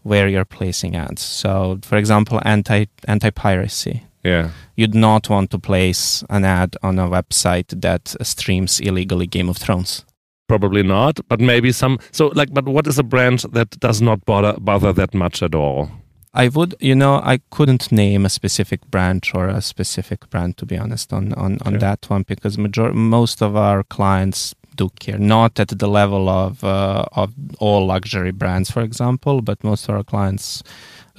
where 0.02 0.28
you're 0.28 0.44
placing 0.44 0.96
ads 0.96 1.22
so 1.22 1.78
for 1.82 1.96
example 1.96 2.40
anti 2.44 2.86
anti 3.06 3.30
piracy 3.30 4.02
yeah. 4.22 4.50
you'd 4.76 4.94
not 4.94 5.28
want 5.28 5.50
to 5.50 5.58
place 5.58 6.24
an 6.30 6.44
ad 6.44 6.76
on 6.82 6.98
a 6.98 7.08
website 7.08 7.80
that 7.80 8.14
streams 8.22 8.80
illegally 8.80 9.26
Game 9.26 9.48
of 9.48 9.56
Thrones. 9.56 10.04
Probably 10.48 10.82
not, 10.82 11.18
but 11.28 11.40
maybe 11.40 11.72
some. 11.72 11.98
So, 12.10 12.28
like, 12.28 12.52
but 12.52 12.66
what 12.66 12.86
is 12.86 12.98
a 12.98 13.02
brand 13.02 13.40
that 13.52 13.70
does 13.80 14.02
not 14.02 14.24
bother 14.24 14.54
bother 14.60 14.92
that 14.92 15.14
much 15.14 15.42
at 15.42 15.54
all? 15.54 15.90
I 16.34 16.48
would, 16.48 16.74
you 16.80 16.94
know, 16.94 17.16
I 17.16 17.40
couldn't 17.50 17.92
name 17.92 18.24
a 18.24 18.30
specific 18.30 18.86
branch 18.90 19.34
or 19.34 19.48
a 19.48 19.60
specific 19.60 20.30
brand 20.30 20.56
to 20.58 20.66
be 20.66 20.76
honest 20.76 21.12
on 21.12 21.32
on, 21.34 21.58
on 21.64 21.72
Sure. 21.72 21.78
that 21.78 22.10
one 22.10 22.24
because 22.26 22.58
major 22.58 22.92
most 22.92 23.42
of 23.42 23.56
our 23.56 23.82
clients 23.82 24.54
do 24.76 24.90
care, 25.00 25.18
not 25.18 25.60
at 25.60 25.68
the 25.68 25.88
level 25.88 26.28
of 26.28 26.64
uh, 26.64 27.04
of 27.12 27.32
all 27.58 27.86
luxury 27.86 28.32
brands, 28.32 28.70
for 28.70 28.82
example, 28.82 29.42
but 29.42 29.62
most 29.64 29.88
of 29.88 29.94
our 29.94 30.04
clients 30.04 30.62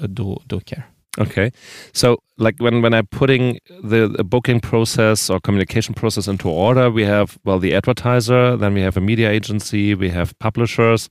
uh, 0.02 0.08
do 0.08 0.38
do 0.48 0.60
care. 0.60 0.86
Okay, 1.20 1.52
so 1.92 2.18
like 2.38 2.56
when 2.58 2.82
when 2.82 2.94
I'm 2.94 3.06
putting 3.06 3.60
the, 3.84 4.08
the 4.08 4.24
booking 4.24 4.60
process 4.60 5.30
or 5.30 5.40
communication 5.40 5.94
process 5.94 6.28
into 6.28 6.50
order, 6.50 6.90
we 6.90 7.04
have 7.04 7.38
well 7.44 7.60
the 7.60 7.76
advertiser, 7.76 8.58
then 8.58 8.74
we 8.74 8.82
have 8.82 8.98
a 8.98 9.02
media 9.02 9.30
agency, 9.30 9.94
we 9.94 10.10
have 10.10 10.38
publishers, 10.40 11.10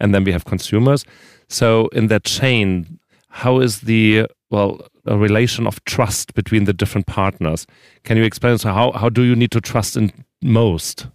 and 0.00 0.12
then 0.12 0.24
we 0.24 0.32
have 0.32 0.44
consumers. 0.44 1.04
So 1.48 1.86
in 1.92 2.08
that 2.08 2.24
chain, 2.24 2.98
how 3.28 3.60
is 3.60 3.82
the 3.82 4.26
well 4.50 4.80
a 5.06 5.16
relation 5.16 5.66
of 5.68 5.84
trust 5.84 6.34
between 6.34 6.64
the 6.64 6.72
different 6.72 7.06
partners? 7.06 7.66
Can 8.02 8.16
you 8.16 8.24
explain? 8.24 8.58
So 8.58 8.72
how 8.72 8.90
how 8.90 9.08
do 9.08 9.22
you 9.22 9.36
need 9.36 9.52
to 9.52 9.60
trust 9.60 9.96
in 9.96 10.10
most? 10.42 11.06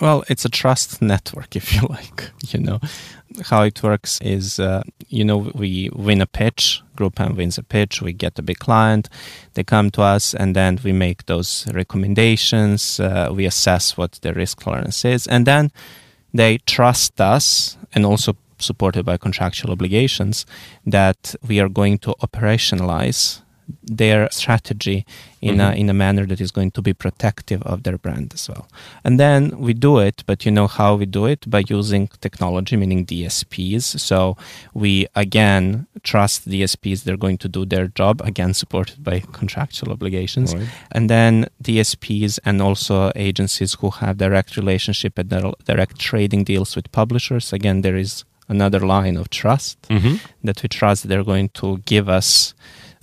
Well, 0.00 0.22
it's 0.28 0.44
a 0.44 0.50
trust 0.50 1.00
network, 1.00 1.56
if 1.56 1.74
you 1.74 1.86
like. 1.88 2.30
You 2.48 2.60
know, 2.60 2.80
how 3.44 3.62
it 3.62 3.82
works 3.82 4.20
is, 4.20 4.60
uh, 4.60 4.82
you 5.08 5.24
know, 5.24 5.50
we 5.54 5.90
win 5.92 6.20
a 6.20 6.26
pitch, 6.26 6.82
Group 6.96 7.20
M 7.20 7.36
wins 7.36 7.58
a 7.58 7.62
pitch, 7.62 8.02
we 8.02 8.12
get 8.12 8.38
a 8.38 8.42
big 8.42 8.58
client, 8.58 9.08
they 9.54 9.64
come 9.64 9.90
to 9.92 10.02
us, 10.02 10.34
and 10.34 10.54
then 10.54 10.78
we 10.84 10.92
make 10.92 11.26
those 11.26 11.66
recommendations, 11.72 13.00
uh, 13.00 13.30
we 13.32 13.46
assess 13.46 13.96
what 13.96 14.12
the 14.22 14.32
risk 14.32 14.60
tolerance 14.60 15.04
is, 15.04 15.26
and 15.26 15.46
then 15.46 15.70
they 16.34 16.58
trust 16.58 17.20
us 17.20 17.76
and 17.94 18.04
also 18.04 18.36
supported 18.58 19.04
by 19.04 19.16
contractual 19.16 19.70
obligations 19.70 20.44
that 20.84 21.34
we 21.46 21.60
are 21.60 21.68
going 21.68 21.98
to 21.98 22.14
operationalize 22.20 23.42
their 23.82 24.28
strategy 24.30 25.04
in 25.40 25.60
a 25.60 25.70
Mhm. 25.70 25.76
in 25.80 25.90
a 25.90 25.94
manner 25.94 26.26
that 26.26 26.40
is 26.40 26.50
going 26.50 26.70
to 26.72 26.82
be 26.82 26.92
protective 26.94 27.62
of 27.62 27.82
their 27.82 27.98
brand 27.98 28.32
as 28.34 28.48
well. 28.48 28.66
And 29.04 29.18
then 29.20 29.40
we 29.58 29.72
do 29.74 29.98
it, 29.98 30.24
but 30.26 30.44
you 30.44 30.50
know 30.52 30.66
how 30.66 30.96
we 30.96 31.06
do 31.06 31.26
it 31.26 31.48
by 31.50 31.62
using 31.78 32.08
technology, 32.20 32.76
meaning 32.76 33.04
DSPs. 33.04 33.84
So 34.08 34.36
we 34.74 35.06
again 35.14 35.86
trust 36.02 36.48
DSPs; 36.48 37.02
they're 37.04 37.16
going 37.26 37.38
to 37.38 37.48
do 37.48 37.64
their 37.66 37.88
job, 38.00 38.20
again 38.24 38.54
supported 38.54 39.04
by 39.04 39.20
contractual 39.32 39.92
obligations. 39.92 40.54
Right. 40.54 40.68
And 40.92 41.08
then 41.10 41.46
DSPs 41.62 42.38
and 42.44 42.60
also 42.62 43.12
agencies 43.14 43.74
who 43.80 43.90
have 44.00 44.16
direct 44.16 44.56
relationship 44.56 45.18
and 45.18 45.28
direct 45.64 45.98
trading 45.98 46.44
deals 46.44 46.74
with 46.76 46.90
publishers. 46.92 47.52
Again, 47.52 47.82
there 47.82 47.96
is 47.96 48.24
another 48.48 48.80
line 48.80 49.16
of 49.20 49.28
trust 49.28 49.76
Mm-hmm. 49.90 50.14
that 50.44 50.62
we 50.62 50.68
trust 50.68 51.06
they're 51.08 51.24
going 51.34 51.50
to 51.60 51.78
give 51.84 52.08
us 52.08 52.54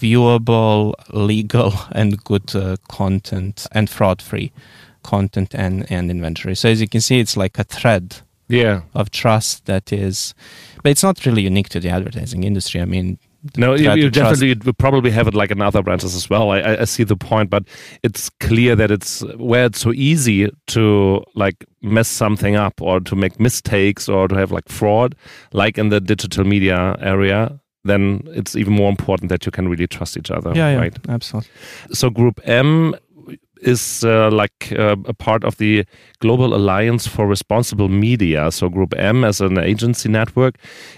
viewable, 0.05 0.93
legal, 1.13 1.73
and 1.91 2.23
good 2.23 2.55
uh, 2.55 2.75
content 2.89 3.67
and 3.71 3.89
fraud 3.89 4.21
free 4.21 4.51
content 5.03 5.53
and, 5.53 5.85
and 5.91 6.09
inventory. 6.09 6.55
So, 6.55 6.69
as 6.69 6.81
you 6.81 6.87
can 6.87 7.01
see, 7.01 7.19
it's 7.19 7.37
like 7.37 7.59
a 7.59 7.63
thread 7.63 8.21
Yeah. 8.47 8.81
of 8.93 9.09
trust 9.11 9.65
that 9.65 9.91
is, 9.93 10.33
but 10.83 10.89
it's 10.91 11.03
not 11.03 11.25
really 11.25 11.43
unique 11.43 11.69
to 11.69 11.79
the 11.79 11.89
advertising 11.89 12.43
industry. 12.43 12.81
I 12.81 12.85
mean, 12.85 13.17
No, 13.57 13.75
you, 13.75 13.93
you 13.93 14.09
definitely 14.09 14.55
would 14.65 14.77
probably 14.79 15.11
have 15.11 15.27
it 15.27 15.35
like 15.35 15.51
in 15.51 15.61
other 15.61 15.83
branches 15.83 16.15
as 16.15 16.27
well. 16.31 16.49
I, 16.49 16.59
I- 16.69 16.81
I 16.81 16.85
see 16.85 17.03
the 17.05 17.15
point, 17.15 17.49
but 17.51 17.63
it's 18.01 18.29
clear 18.39 18.75
that 18.75 18.89
it's 18.89 19.21
where 19.37 19.65
it's 19.65 19.79
so 19.81 19.91
easy 19.93 20.49
to 20.67 21.23
like 21.35 21.65
mess 21.83 22.07
something 22.07 22.55
up 22.55 22.81
or 22.81 22.99
to 23.01 23.15
make 23.15 23.39
mistakes 23.39 24.09
or 24.09 24.27
to 24.27 24.35
have 24.35 24.51
like 24.51 24.67
fraud, 24.69 25.13
like 25.53 25.77
in 25.81 25.89
the 25.89 25.99
digital 26.01 26.43
media 26.43 26.97
area. 26.99 27.59
Then 27.85 28.21
it's 28.27 28.55
even 28.55 28.73
more 28.73 28.89
important 28.89 29.29
that 29.29 29.45
you 29.45 29.51
can 29.51 29.69
really 29.69 29.87
trust 29.87 30.17
each 30.17 30.31
other, 30.31 30.51
yeah, 30.55 30.71
yeah, 30.71 30.79
right? 30.79 30.97
absolutely. 31.07 31.49
So 31.93 32.09
Group 32.09 32.41
M 32.43 32.95
is 33.61 34.03
uh, 34.03 34.29
like 34.31 34.73
uh, 34.73 34.95
a 35.05 35.13
part 35.13 35.43
of 35.43 35.57
the 35.57 35.85
Global 36.19 36.53
Alliance 36.53 37.07
for 37.07 37.27
Responsible 37.27 37.89
Media. 37.89 38.51
So 38.51 38.69
Group 38.69 38.93
M 38.97 39.23
as 39.23 39.41
an 39.41 39.57
agency 39.57 40.09
network 40.09 40.57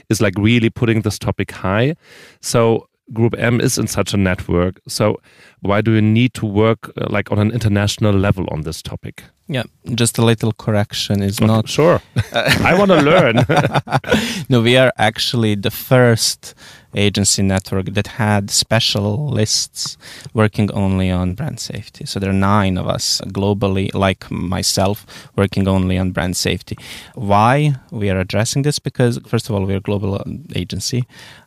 is 0.09 0.21
like 0.21 0.33
really 0.37 0.69
putting 0.69 1.01
this 1.01 1.19
topic 1.19 1.51
high. 1.51 1.95
So 2.41 2.87
Group 3.13 3.35
M 3.37 3.61
is 3.61 3.77
in 3.77 3.87
such 3.87 4.13
a 4.13 4.17
network. 4.17 4.81
So 4.87 5.19
why 5.61 5.81
do 5.81 5.91
you 5.91 6.01
need 6.01 6.33
to 6.35 6.45
work 6.45 6.91
uh, 6.97 7.07
like 7.09 7.31
on 7.31 7.39
an 7.39 7.51
international 7.51 8.13
level 8.13 8.45
on 8.51 8.61
this 8.61 8.81
topic? 8.81 9.23
Yeah, 9.49 9.63
just 9.95 10.17
a 10.17 10.25
little 10.25 10.51
correction 10.51 11.23
is 11.23 11.39
Okay, 11.39 11.47
not 11.47 11.69
sure. 11.69 12.01
I 12.33 12.75
want 12.77 12.91
to 12.91 13.01
learn. 13.11 13.45
no, 14.49 14.61
we 14.61 14.75
are 14.75 14.91
actually 14.97 15.55
the 15.55 15.71
first 15.71 16.53
agency 16.93 17.43
network 17.43 17.85
that 17.93 18.07
had 18.07 18.49
specialists 18.49 19.97
working 20.33 20.69
only 20.73 21.09
on 21.09 21.33
brand 21.33 21.59
safety. 21.59 22.05
So 22.05 22.19
there 22.19 22.29
are 22.29 22.33
nine 22.33 22.77
of 22.77 22.87
us 22.87 23.21
globally, 23.27 23.93
like 23.93 24.29
myself, 24.29 25.05
working 25.37 25.67
only 25.67 25.97
on 25.97 26.11
brand 26.11 26.35
safety. 26.35 26.75
Why 27.15 27.75
we 27.91 28.09
are 28.09 28.19
addressing 28.19 28.63
this? 28.63 28.79
Because 28.79 29.17
first 29.27 29.49
of 29.49 29.55
all, 29.55 29.65
we 29.65 29.73
are 29.73 29.77
a 29.77 29.81
global 29.81 30.15
uh, 30.15 30.23
agency. 30.55 31.05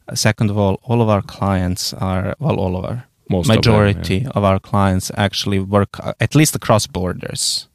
Uh, 0.09 0.15
Second 0.15 0.51
of 0.51 0.57
all, 0.57 0.81
all 0.85 1.03
of 1.03 1.09
our 1.11 1.23
clients 1.23 1.93
are 1.95 2.35
well, 2.39 2.57
all 2.59 2.77
of 2.77 2.85
our 2.85 3.05
Most 3.31 3.49
of 3.49 3.49
them, 3.49 3.57
majority 3.57 4.27
of, 4.35 4.45
our 4.45 4.59
clients 4.59 5.11
actually 5.17 5.61
work 5.61 5.99
uh, 6.01 6.13
at 6.21 6.35
least 6.35 6.55
across 6.57 6.87
borders. 6.87 7.69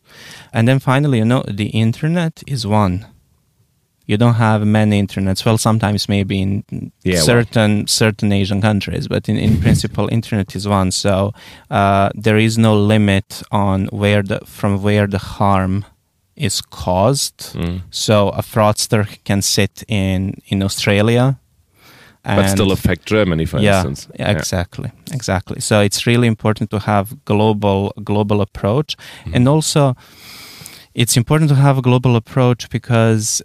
And 0.53 0.67
then 0.67 0.79
finally, 0.79 1.17
you 1.19 1.25
know, 1.25 1.43
the 1.47 1.67
internet 1.67 2.43
is 2.47 2.65
one. 2.67 3.05
You 4.07 4.17
don't 4.17 4.35
have 4.35 4.65
many 4.67 5.01
internets. 5.01 5.45
Well, 5.45 5.57
sometimes 5.57 6.07
maybe 6.07 6.41
in 6.41 6.63
Yeah, 7.03 7.15
well. 7.15 7.25
certain 7.25 7.87
certain 7.87 8.31
Asian 8.31 8.61
countries, 8.61 9.07
but 9.07 9.27
in, 9.27 9.37
in 9.37 9.59
principle, 9.65 10.07
internet 10.11 10.55
is 10.55 10.67
one. 10.67 10.91
So 10.91 11.33
uh, 11.71 12.09
there 12.13 12.37
is 12.37 12.57
no 12.57 12.75
limit 12.75 13.41
on 13.51 13.87
where 13.87 14.21
the 14.23 14.39
from 14.45 14.83
where 14.83 15.07
the 15.07 15.17
harm 15.17 15.85
is 16.35 16.61
caused. 16.61 17.37
Mm. 17.55 17.81
So 17.89 18.29
a 18.29 18.41
fraudster 18.41 19.07
can 19.23 19.41
sit 19.41 19.83
in 19.87 20.35
in 20.47 20.61
Australia, 20.61 21.39
But 22.25 22.49
still 22.49 22.71
affect 22.71 23.05
Germany, 23.05 23.45
for 23.45 23.59
yeah, 23.59 23.85
instance. 23.85 24.07
yeah, 24.19 24.31
exactly, 24.31 24.91
exactly. 25.11 25.59
So 25.61 25.79
it's 25.81 26.05
really 26.07 26.27
important 26.27 26.69
to 26.71 26.79
have 26.79 27.05
global 27.25 27.93
global 28.03 28.41
approach, 28.41 28.95
Mhm. 29.25 29.35
and 29.35 29.47
also 29.47 29.95
it's 30.93 31.15
important 31.17 31.49
to 31.49 31.55
have 31.55 31.77
a 31.77 31.81
global 31.81 32.15
approach 32.15 32.69
because 32.69 33.43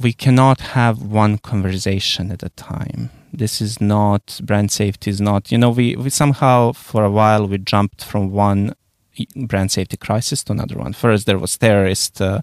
we 0.00 0.12
cannot 0.12 0.60
have 0.74 0.96
one 1.02 1.38
conversation 1.38 2.30
at 2.30 2.42
a 2.42 2.50
time. 2.50 3.10
This 3.32 3.60
is 3.60 3.80
not 3.80 4.40
brand 4.42 4.70
safety 4.70 5.10
is 5.10 5.20
not. 5.20 5.50
You 5.52 5.58
know, 5.58 5.70
we 5.70 5.96
we 5.96 6.10
somehow 6.10 6.72
for 6.72 7.04
a 7.04 7.10
while 7.10 7.46
we 7.46 7.58
jumped 7.58 8.04
from 8.04 8.30
one 8.32 8.72
brand 9.36 9.70
safety 9.70 9.96
crisis 9.96 10.44
to 10.44 10.52
another 10.52 10.76
one. 10.76 10.92
First, 10.92 11.26
there 11.26 11.38
was 11.38 11.56
terrorist 11.56 12.20
uh, 12.20 12.40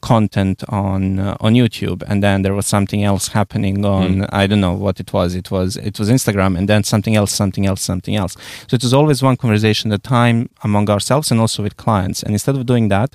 content 0.00 0.64
on 0.68 1.18
uh, 1.18 1.36
on 1.40 1.54
YouTube, 1.54 2.02
and 2.06 2.22
then 2.22 2.42
there 2.42 2.54
was 2.54 2.66
something 2.66 3.04
else 3.04 3.28
happening 3.28 3.84
on 3.84 4.08
mm. 4.08 4.28
I 4.32 4.46
don't 4.46 4.60
know 4.60 4.74
what 4.74 5.00
it 5.00 5.12
was. 5.12 5.34
It 5.34 5.50
was 5.50 5.76
it 5.76 5.98
was 5.98 6.10
Instagram, 6.10 6.58
and 6.58 6.68
then 6.68 6.84
something 6.84 7.16
else, 7.16 7.32
something 7.32 7.66
else, 7.66 7.82
something 7.82 8.16
else. 8.16 8.36
So 8.68 8.74
it 8.74 8.82
was 8.82 8.94
always 8.94 9.22
one 9.22 9.36
conversation 9.36 9.92
at 9.92 10.00
a 10.00 10.02
time 10.02 10.48
among 10.62 10.90
ourselves 10.90 11.30
and 11.30 11.40
also 11.40 11.62
with 11.62 11.76
clients. 11.76 12.22
And 12.22 12.32
instead 12.32 12.56
of 12.56 12.66
doing 12.66 12.88
that, 12.88 13.14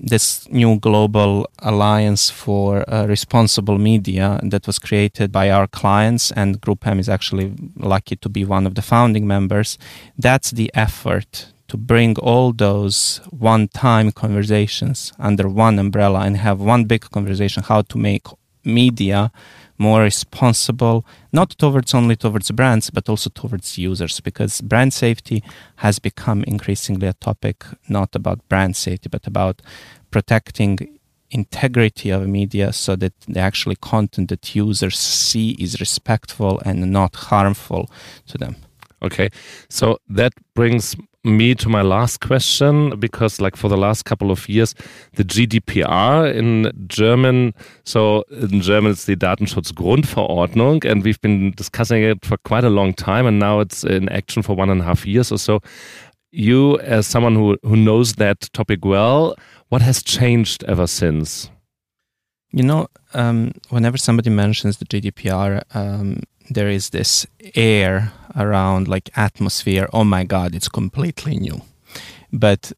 this 0.00 0.48
new 0.50 0.78
global 0.78 1.48
alliance 1.58 2.30
for 2.30 2.88
uh, 2.88 3.06
responsible 3.06 3.78
media 3.78 4.40
that 4.42 4.66
was 4.66 4.78
created 4.78 5.32
by 5.32 5.50
our 5.50 5.66
clients 5.66 6.30
and 6.32 6.60
group 6.60 6.86
m 6.86 6.98
is 6.98 7.08
actually 7.08 7.52
lucky 7.76 8.16
to 8.16 8.28
be 8.28 8.44
one 8.44 8.66
of 8.66 8.74
the 8.74 8.82
founding 8.82 9.26
members 9.26 9.78
that's 10.16 10.50
the 10.52 10.70
effort 10.74 11.52
to 11.68 11.76
bring 11.76 12.18
all 12.18 12.52
those 12.52 13.20
one-time 13.30 14.10
conversations 14.12 15.12
under 15.18 15.48
one 15.48 15.78
umbrella 15.78 16.20
and 16.20 16.36
have 16.38 16.60
one 16.60 16.84
big 16.84 17.02
conversation 17.10 17.62
how 17.62 17.82
to 17.82 17.98
make 17.98 18.26
media 18.64 19.30
more 19.78 20.02
responsible, 20.02 21.06
not 21.32 21.50
towards 21.50 21.94
only 21.94 22.16
towards 22.16 22.50
brands, 22.50 22.90
but 22.90 23.08
also 23.08 23.30
towards 23.30 23.78
users, 23.78 24.20
because 24.20 24.60
brand 24.60 24.92
safety 24.92 25.42
has 25.76 26.00
become 26.00 26.42
increasingly 26.44 27.06
a 27.06 27.12
topic 27.12 27.64
not 27.88 28.14
about 28.16 28.46
brand 28.48 28.74
safety, 28.74 29.08
but 29.08 29.26
about 29.26 29.62
protecting 30.10 30.98
integrity 31.30 32.10
of 32.10 32.26
media 32.26 32.72
so 32.72 32.96
that 32.96 33.12
the 33.28 33.38
actually 33.38 33.76
content 33.76 34.30
that 34.30 34.54
users 34.56 34.98
see 34.98 35.50
is 35.60 35.80
respectful 35.80 36.60
and 36.64 36.90
not 36.90 37.14
harmful 37.14 37.90
to 38.26 38.38
them. 38.38 38.56
Okay, 39.02 39.28
so 39.68 39.98
that 40.08 40.32
brings 40.54 40.96
me 41.24 41.54
to 41.54 41.68
my 41.68 41.82
last 41.82 42.20
question 42.20 42.98
because 42.98 43.40
like 43.40 43.56
for 43.56 43.68
the 43.68 43.76
last 43.76 44.04
couple 44.04 44.30
of 44.30 44.48
years 44.48 44.74
the 45.14 45.24
GDPR 45.24 46.32
in 46.32 46.72
German 46.86 47.54
so 47.84 48.22
in 48.30 48.60
German 48.60 48.92
it's 48.92 49.04
the 49.04 49.16
Datenschutzgrundverordnung 49.16 50.84
and 50.84 51.04
we've 51.04 51.20
been 51.20 51.52
discussing 51.52 52.02
it 52.02 52.24
for 52.24 52.36
quite 52.38 52.64
a 52.64 52.70
long 52.70 52.94
time 52.94 53.26
and 53.26 53.38
now 53.38 53.60
it's 53.60 53.84
in 53.84 54.08
action 54.08 54.42
for 54.42 54.54
one 54.54 54.70
and 54.70 54.80
a 54.80 54.84
half 54.84 55.06
years 55.06 55.32
or 55.32 55.38
so. 55.38 55.60
You 56.30 56.78
as 56.80 57.06
someone 57.06 57.34
who 57.34 57.56
who 57.62 57.76
knows 57.76 58.14
that 58.14 58.48
topic 58.52 58.84
well 58.84 59.34
what 59.68 59.82
has 59.82 60.02
changed 60.02 60.62
ever 60.64 60.86
since? 60.86 61.50
You 62.52 62.62
know 62.62 62.88
um, 63.12 63.52
whenever 63.70 63.96
somebody 63.96 64.30
mentions 64.30 64.78
the 64.78 64.84
GDPR 64.84 65.62
um, 65.74 66.20
there 66.50 66.68
is 66.68 66.90
this 66.90 67.26
air 67.54 68.12
around 68.36 68.88
like 68.88 69.10
atmosphere 69.16 69.88
oh 69.92 70.04
my 70.04 70.24
god 70.24 70.54
it's 70.54 70.68
completely 70.68 71.36
new 71.36 71.60
but 72.32 72.72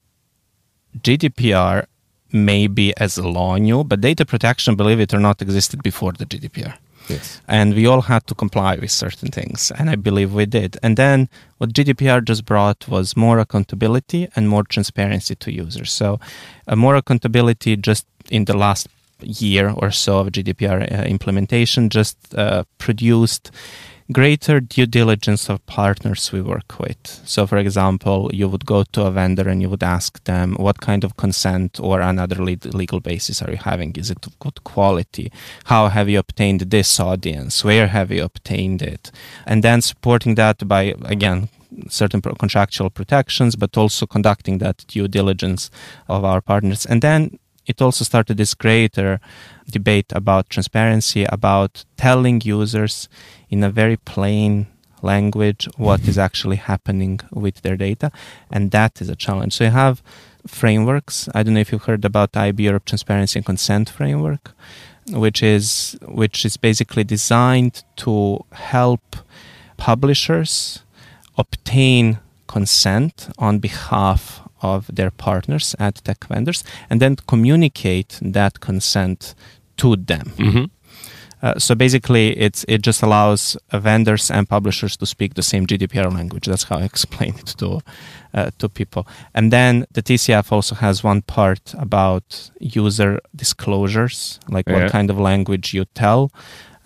gdpr 0.98 1.86
may 2.32 2.66
be 2.66 2.94
as 2.96 3.18
a 3.18 3.28
law 3.28 3.56
new 3.56 3.82
but 3.84 4.00
data 4.00 4.24
protection 4.24 4.76
believe 4.76 5.00
it 5.00 5.14
or 5.14 5.18
not 5.18 5.42
existed 5.42 5.82
before 5.82 6.12
the 6.12 6.26
gdpr 6.26 6.74
Yes. 7.10 7.40
And 7.48 7.74
we 7.74 7.86
all 7.86 8.02
had 8.02 8.26
to 8.28 8.34
comply 8.34 8.76
with 8.76 8.90
certain 8.90 9.30
things. 9.30 9.72
And 9.76 9.90
I 9.90 9.96
believe 9.96 10.32
we 10.32 10.46
did. 10.46 10.76
And 10.82 10.96
then 10.96 11.28
what 11.58 11.72
GDPR 11.72 12.24
just 12.24 12.44
brought 12.44 12.88
was 12.88 13.16
more 13.16 13.38
accountability 13.38 14.28
and 14.36 14.48
more 14.48 14.62
transparency 14.62 15.34
to 15.34 15.52
users. 15.52 15.92
So, 15.92 16.20
uh, 16.68 16.76
more 16.76 16.96
accountability 16.96 17.76
just 17.76 18.06
in 18.30 18.44
the 18.44 18.56
last 18.56 18.88
year 19.22 19.70
or 19.76 19.90
so 19.90 20.18
of 20.18 20.28
GDPR 20.28 20.80
uh, 20.80 21.04
implementation 21.04 21.90
just 21.90 22.16
uh, 22.34 22.64
produced 22.78 23.50
greater 24.12 24.60
due 24.60 24.86
diligence 24.86 25.48
of 25.48 25.64
partners 25.66 26.32
we 26.32 26.40
work 26.40 26.78
with. 26.78 27.20
So, 27.24 27.46
for 27.46 27.58
example, 27.58 28.30
you 28.32 28.48
would 28.48 28.66
go 28.66 28.84
to 28.92 29.02
a 29.02 29.10
vendor 29.10 29.48
and 29.48 29.62
you 29.62 29.68
would 29.68 29.82
ask 29.82 30.22
them 30.24 30.54
what 30.54 30.80
kind 30.80 31.04
of 31.04 31.16
consent 31.16 31.78
or 31.80 32.00
another 32.00 32.36
legal 32.44 33.00
basis 33.00 33.42
are 33.42 33.50
you 33.50 33.56
having? 33.56 33.94
Is 33.96 34.10
it 34.10 34.26
of 34.26 34.38
good 34.38 34.64
quality? 34.64 35.30
How 35.64 35.88
have 35.88 36.08
you 36.08 36.18
obtained 36.18 36.60
this 36.60 36.98
audience? 36.98 37.64
Where 37.64 37.88
have 37.88 38.10
you 38.10 38.24
obtained 38.24 38.82
it? 38.82 39.10
And 39.46 39.62
then 39.62 39.82
supporting 39.82 40.34
that 40.36 40.66
by, 40.66 40.94
again, 41.04 41.48
certain 41.88 42.20
contractual 42.20 42.90
protections, 42.90 43.56
but 43.56 43.76
also 43.76 44.06
conducting 44.06 44.58
that 44.58 44.84
due 44.88 45.08
diligence 45.08 45.70
of 46.08 46.24
our 46.24 46.40
partners. 46.40 46.84
And 46.84 47.00
then 47.02 47.38
it 47.70 47.80
also 47.80 48.04
started 48.04 48.37
this 48.37 48.54
greater 48.54 49.20
debate 49.70 50.11
about 50.20 50.50
transparency, 50.50 51.22
about 51.38 51.85
telling 51.96 52.40
users 52.59 53.09
in 53.48 53.62
a 53.64 53.70
very 53.70 53.96
plain 53.96 54.66
language 55.02 55.68
what 55.76 56.00
is 56.00 56.16
mm-hmm. 56.16 56.28
actually 56.28 56.56
happening 56.56 57.20
with 57.33 57.62
their 57.62 57.76
data. 57.76 58.11
And 58.50 58.70
that 58.72 59.00
is 59.00 59.09
a 59.09 59.16
challenge. 59.16 59.52
So 59.54 59.64
you 59.64 59.70
have 59.70 60.02
frameworks. 60.46 61.28
I 61.35 61.42
don't 61.42 61.54
know 61.54 61.61
if 61.61 61.70
you've 61.72 61.88
heard 61.90 62.04
about 62.04 62.33
IAB 62.33 62.61
Europe 62.61 62.87
Transparency 62.87 63.38
and 63.38 63.46
Consent 63.46 63.88
Framework, 63.88 64.44
which 65.24 65.42
is 65.42 65.96
which 66.22 66.44
is 66.44 66.56
basically 66.56 67.04
designed 67.04 67.85
to 67.96 68.44
help 68.52 69.02
publishers 69.76 70.83
obtain 71.37 72.18
consent 72.46 73.14
on 73.38 73.59
behalf 73.59 74.22
of 74.62 74.90
their 74.94 75.10
partners 75.10 75.74
at 75.78 75.96
tech 76.04 76.26
vendors 76.26 76.64
and 76.88 77.00
then 77.00 77.16
communicate 77.26 78.18
that 78.22 78.60
consent 78.60 79.34
to 79.76 79.96
them. 79.96 80.32
Mm-hmm. 80.36 80.64
Uh, 81.42 81.58
so 81.58 81.74
basically, 81.74 82.38
it's 82.38 82.64
it 82.68 82.82
just 82.82 83.02
allows 83.02 83.56
vendors 83.72 84.30
and 84.30 84.46
publishers 84.48 84.96
to 84.98 85.06
speak 85.06 85.34
the 85.34 85.42
same 85.42 85.66
GDPR 85.66 86.12
language. 86.12 86.46
That's 86.46 86.64
how 86.64 86.76
I 86.76 86.84
explain 86.92 87.34
it 87.34 87.54
to 87.58 87.80
uh, 88.34 88.50
to 88.58 88.68
people. 88.68 89.06
And 89.34 89.50
then 89.50 89.86
the 89.92 90.02
TCF 90.02 90.52
also 90.52 90.74
has 90.74 91.02
one 91.02 91.22
part 91.22 91.74
about 91.78 92.50
user 92.60 93.20
disclosures, 93.34 94.38
like 94.48 94.68
yeah. 94.68 94.82
what 94.82 94.92
kind 94.92 95.10
of 95.10 95.18
language 95.18 95.72
you 95.72 95.86
tell 95.94 96.30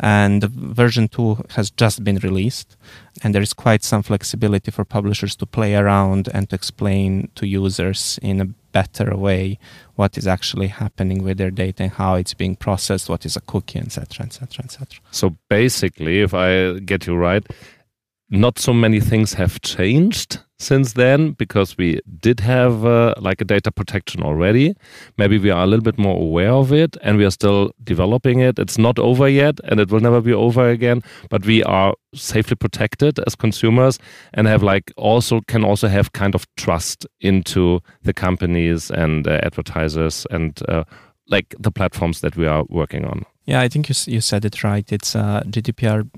and 0.01 0.45
version 0.45 1.09
2 1.09 1.47
has 1.51 1.71
just 1.71 2.03
been 2.03 2.17
released. 2.17 2.77
And 3.23 3.35
there 3.35 3.43
is 3.43 3.53
quite 3.53 3.85
some 3.85 4.03
flexibility 4.03 4.71
for 4.71 4.85
publishers 4.85 5.37
to 5.37 5.47
play 5.47 5.77
around 5.77 6.29
and 6.35 6.49
to 6.51 6.57
explain 6.57 7.31
to 7.37 7.47
users 7.47 8.19
in 8.23 8.41
a 8.41 8.47
better 8.75 9.17
way 9.17 9.57
what 9.95 10.19
is 10.19 10.27
actually 10.27 10.67
happening 10.67 11.23
with 11.23 11.39
their 11.39 11.51
data 11.51 11.85
and 11.85 11.93
how 11.93 12.17
it's 12.17 12.35
being 12.35 12.57
processed 12.57 13.09
what 13.09 13.25
is 13.25 13.37
a 13.37 13.41
cookie 13.43 13.79
etc 13.79 14.27
etc 14.27 14.65
etc 14.65 15.01
so 15.13 15.37
basically 15.49 16.23
if 16.23 16.35
i 16.35 16.77
get 16.81 17.07
you 17.07 17.15
right 17.15 17.47
not 18.35 18.59
so 18.59 18.73
many 18.73 19.01
things 19.01 19.35
have 19.35 19.61
changed 19.63 20.39
since 20.59 20.95
then 20.95 21.33
because 21.33 21.77
we 21.77 22.01
did 22.21 22.41
have 22.41 22.85
uh, 22.85 23.15
like 23.19 23.41
a 23.41 23.45
data 23.45 23.71
protection 23.71 24.23
already. 24.23 24.75
Maybe 25.19 25.39
we 25.39 25.51
are 25.51 25.65
a 25.65 25.67
little 25.67 25.83
bit 25.83 25.99
more 25.99 26.17
aware 26.17 26.53
of 26.53 26.73
it 26.73 26.97
and 27.03 27.19
we 27.19 27.25
are 27.25 27.31
still 27.31 27.73
developing 27.83 28.41
it. 28.41 28.59
It's 28.59 28.79
not 28.79 28.99
over 28.99 29.29
yet 29.29 29.61
and 29.65 29.81
it 29.81 29.91
will 29.91 30.01
never 30.01 30.21
be 30.21 30.33
over 30.33 30.69
again, 30.69 31.03
but 31.29 31.45
we 31.45 31.63
are 31.65 31.95
safely 32.15 32.57
protected 32.57 33.19
as 33.27 33.35
consumers 33.35 33.99
and 34.33 34.47
have 34.47 34.63
like 34.63 34.93
also 34.97 35.41
can 35.43 35.65
also 35.65 35.89
have 35.89 36.13
kind 36.13 36.35
of 36.35 36.47
trust 36.57 37.07
into 37.21 37.81
the 38.03 38.15
companies 38.15 38.91
and 38.91 39.27
uh, 39.27 39.41
advertisers 39.43 40.27
and 40.31 40.61
uh, 40.69 40.85
like 41.29 41.55
the 41.59 41.71
platforms 41.71 42.21
that 42.21 42.37
we 42.37 42.47
are 42.47 42.65
working 42.69 43.05
on. 43.05 43.25
Yeah, 43.45 43.61
I 43.61 43.69
think 43.69 43.89
you, 43.89 43.95
you 44.07 44.21
said 44.21 44.45
it 44.45 44.65
right. 44.65 44.91
It's 44.91 45.15
uh, 45.15 45.43
GDPR 45.47 46.09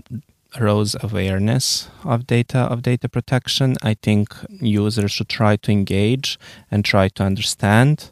rose 0.61 0.97
awareness 1.03 1.89
of 2.05 2.27
data 2.27 2.59
of 2.59 2.83
data 2.83 3.09
protection. 3.09 3.77
I 3.83 3.95
think 3.95 4.35
users 4.61 5.13
should 5.13 5.29
try 5.29 5.57
to 5.57 5.73
engage 5.73 6.39
and 6.71 6.85
try 6.85 7.09
to 7.09 7.23
understand 7.23 8.11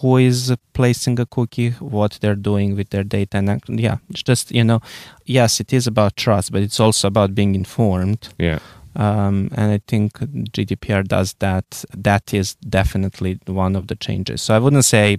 who 0.00 0.16
is 0.16 0.54
placing 0.72 1.18
a 1.18 1.26
cookie, 1.26 1.70
what 1.70 2.18
they're 2.20 2.34
doing 2.34 2.76
with 2.76 2.90
their 2.90 3.04
data, 3.04 3.38
and 3.38 3.80
yeah, 3.80 3.98
it's 4.10 4.22
just 4.22 4.52
you 4.52 4.64
know, 4.64 4.80
yes, 5.24 5.60
it 5.60 5.72
is 5.72 5.86
about 5.86 6.16
trust, 6.16 6.52
but 6.52 6.62
it's 6.62 6.80
also 6.80 7.08
about 7.08 7.34
being 7.34 7.54
informed. 7.54 8.28
Yeah. 8.38 8.58
Um, 8.96 9.50
and 9.54 9.70
I 9.70 9.80
think 9.86 10.14
GDPR 10.18 11.06
does 11.06 11.34
that. 11.38 11.84
That 11.96 12.34
is 12.34 12.54
definitely 12.56 13.38
one 13.46 13.76
of 13.76 13.86
the 13.86 13.94
changes. 13.94 14.42
So 14.42 14.56
I 14.56 14.58
wouldn't 14.58 14.84
say 14.84 15.18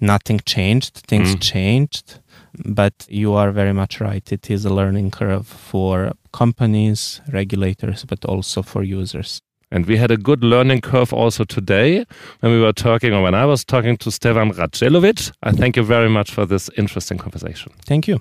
nothing 0.00 0.40
changed. 0.44 0.94
Things 1.06 1.36
mm. 1.36 1.40
changed 1.40 2.18
but 2.64 3.06
you 3.08 3.34
are 3.34 3.52
very 3.52 3.72
much 3.72 4.00
right. 4.00 4.32
It 4.32 4.50
is 4.50 4.64
a 4.64 4.70
learning 4.70 5.10
curve 5.10 5.46
for 5.46 6.12
companies, 6.32 7.20
regulators, 7.32 8.04
but 8.04 8.24
also 8.24 8.62
for 8.62 8.82
users. 8.82 9.40
And 9.72 9.86
we 9.86 9.96
had 9.96 10.10
a 10.10 10.16
good 10.16 10.42
learning 10.42 10.80
curve 10.80 11.12
also 11.12 11.44
today 11.44 12.04
when 12.40 12.52
we 12.52 12.60
were 12.60 12.72
talking, 12.72 13.12
or 13.14 13.22
when 13.22 13.34
I 13.34 13.46
was 13.46 13.64
talking 13.64 13.96
to 13.98 14.10
Stevan 14.10 14.52
Randjelovic. 14.52 15.30
I 15.42 15.52
thank 15.52 15.76
you 15.76 15.84
very 15.84 16.08
much 16.08 16.32
for 16.32 16.44
this 16.44 16.68
interesting 16.76 17.18
conversation. 17.18 17.72
Thank 17.86 18.08
you. 18.08 18.20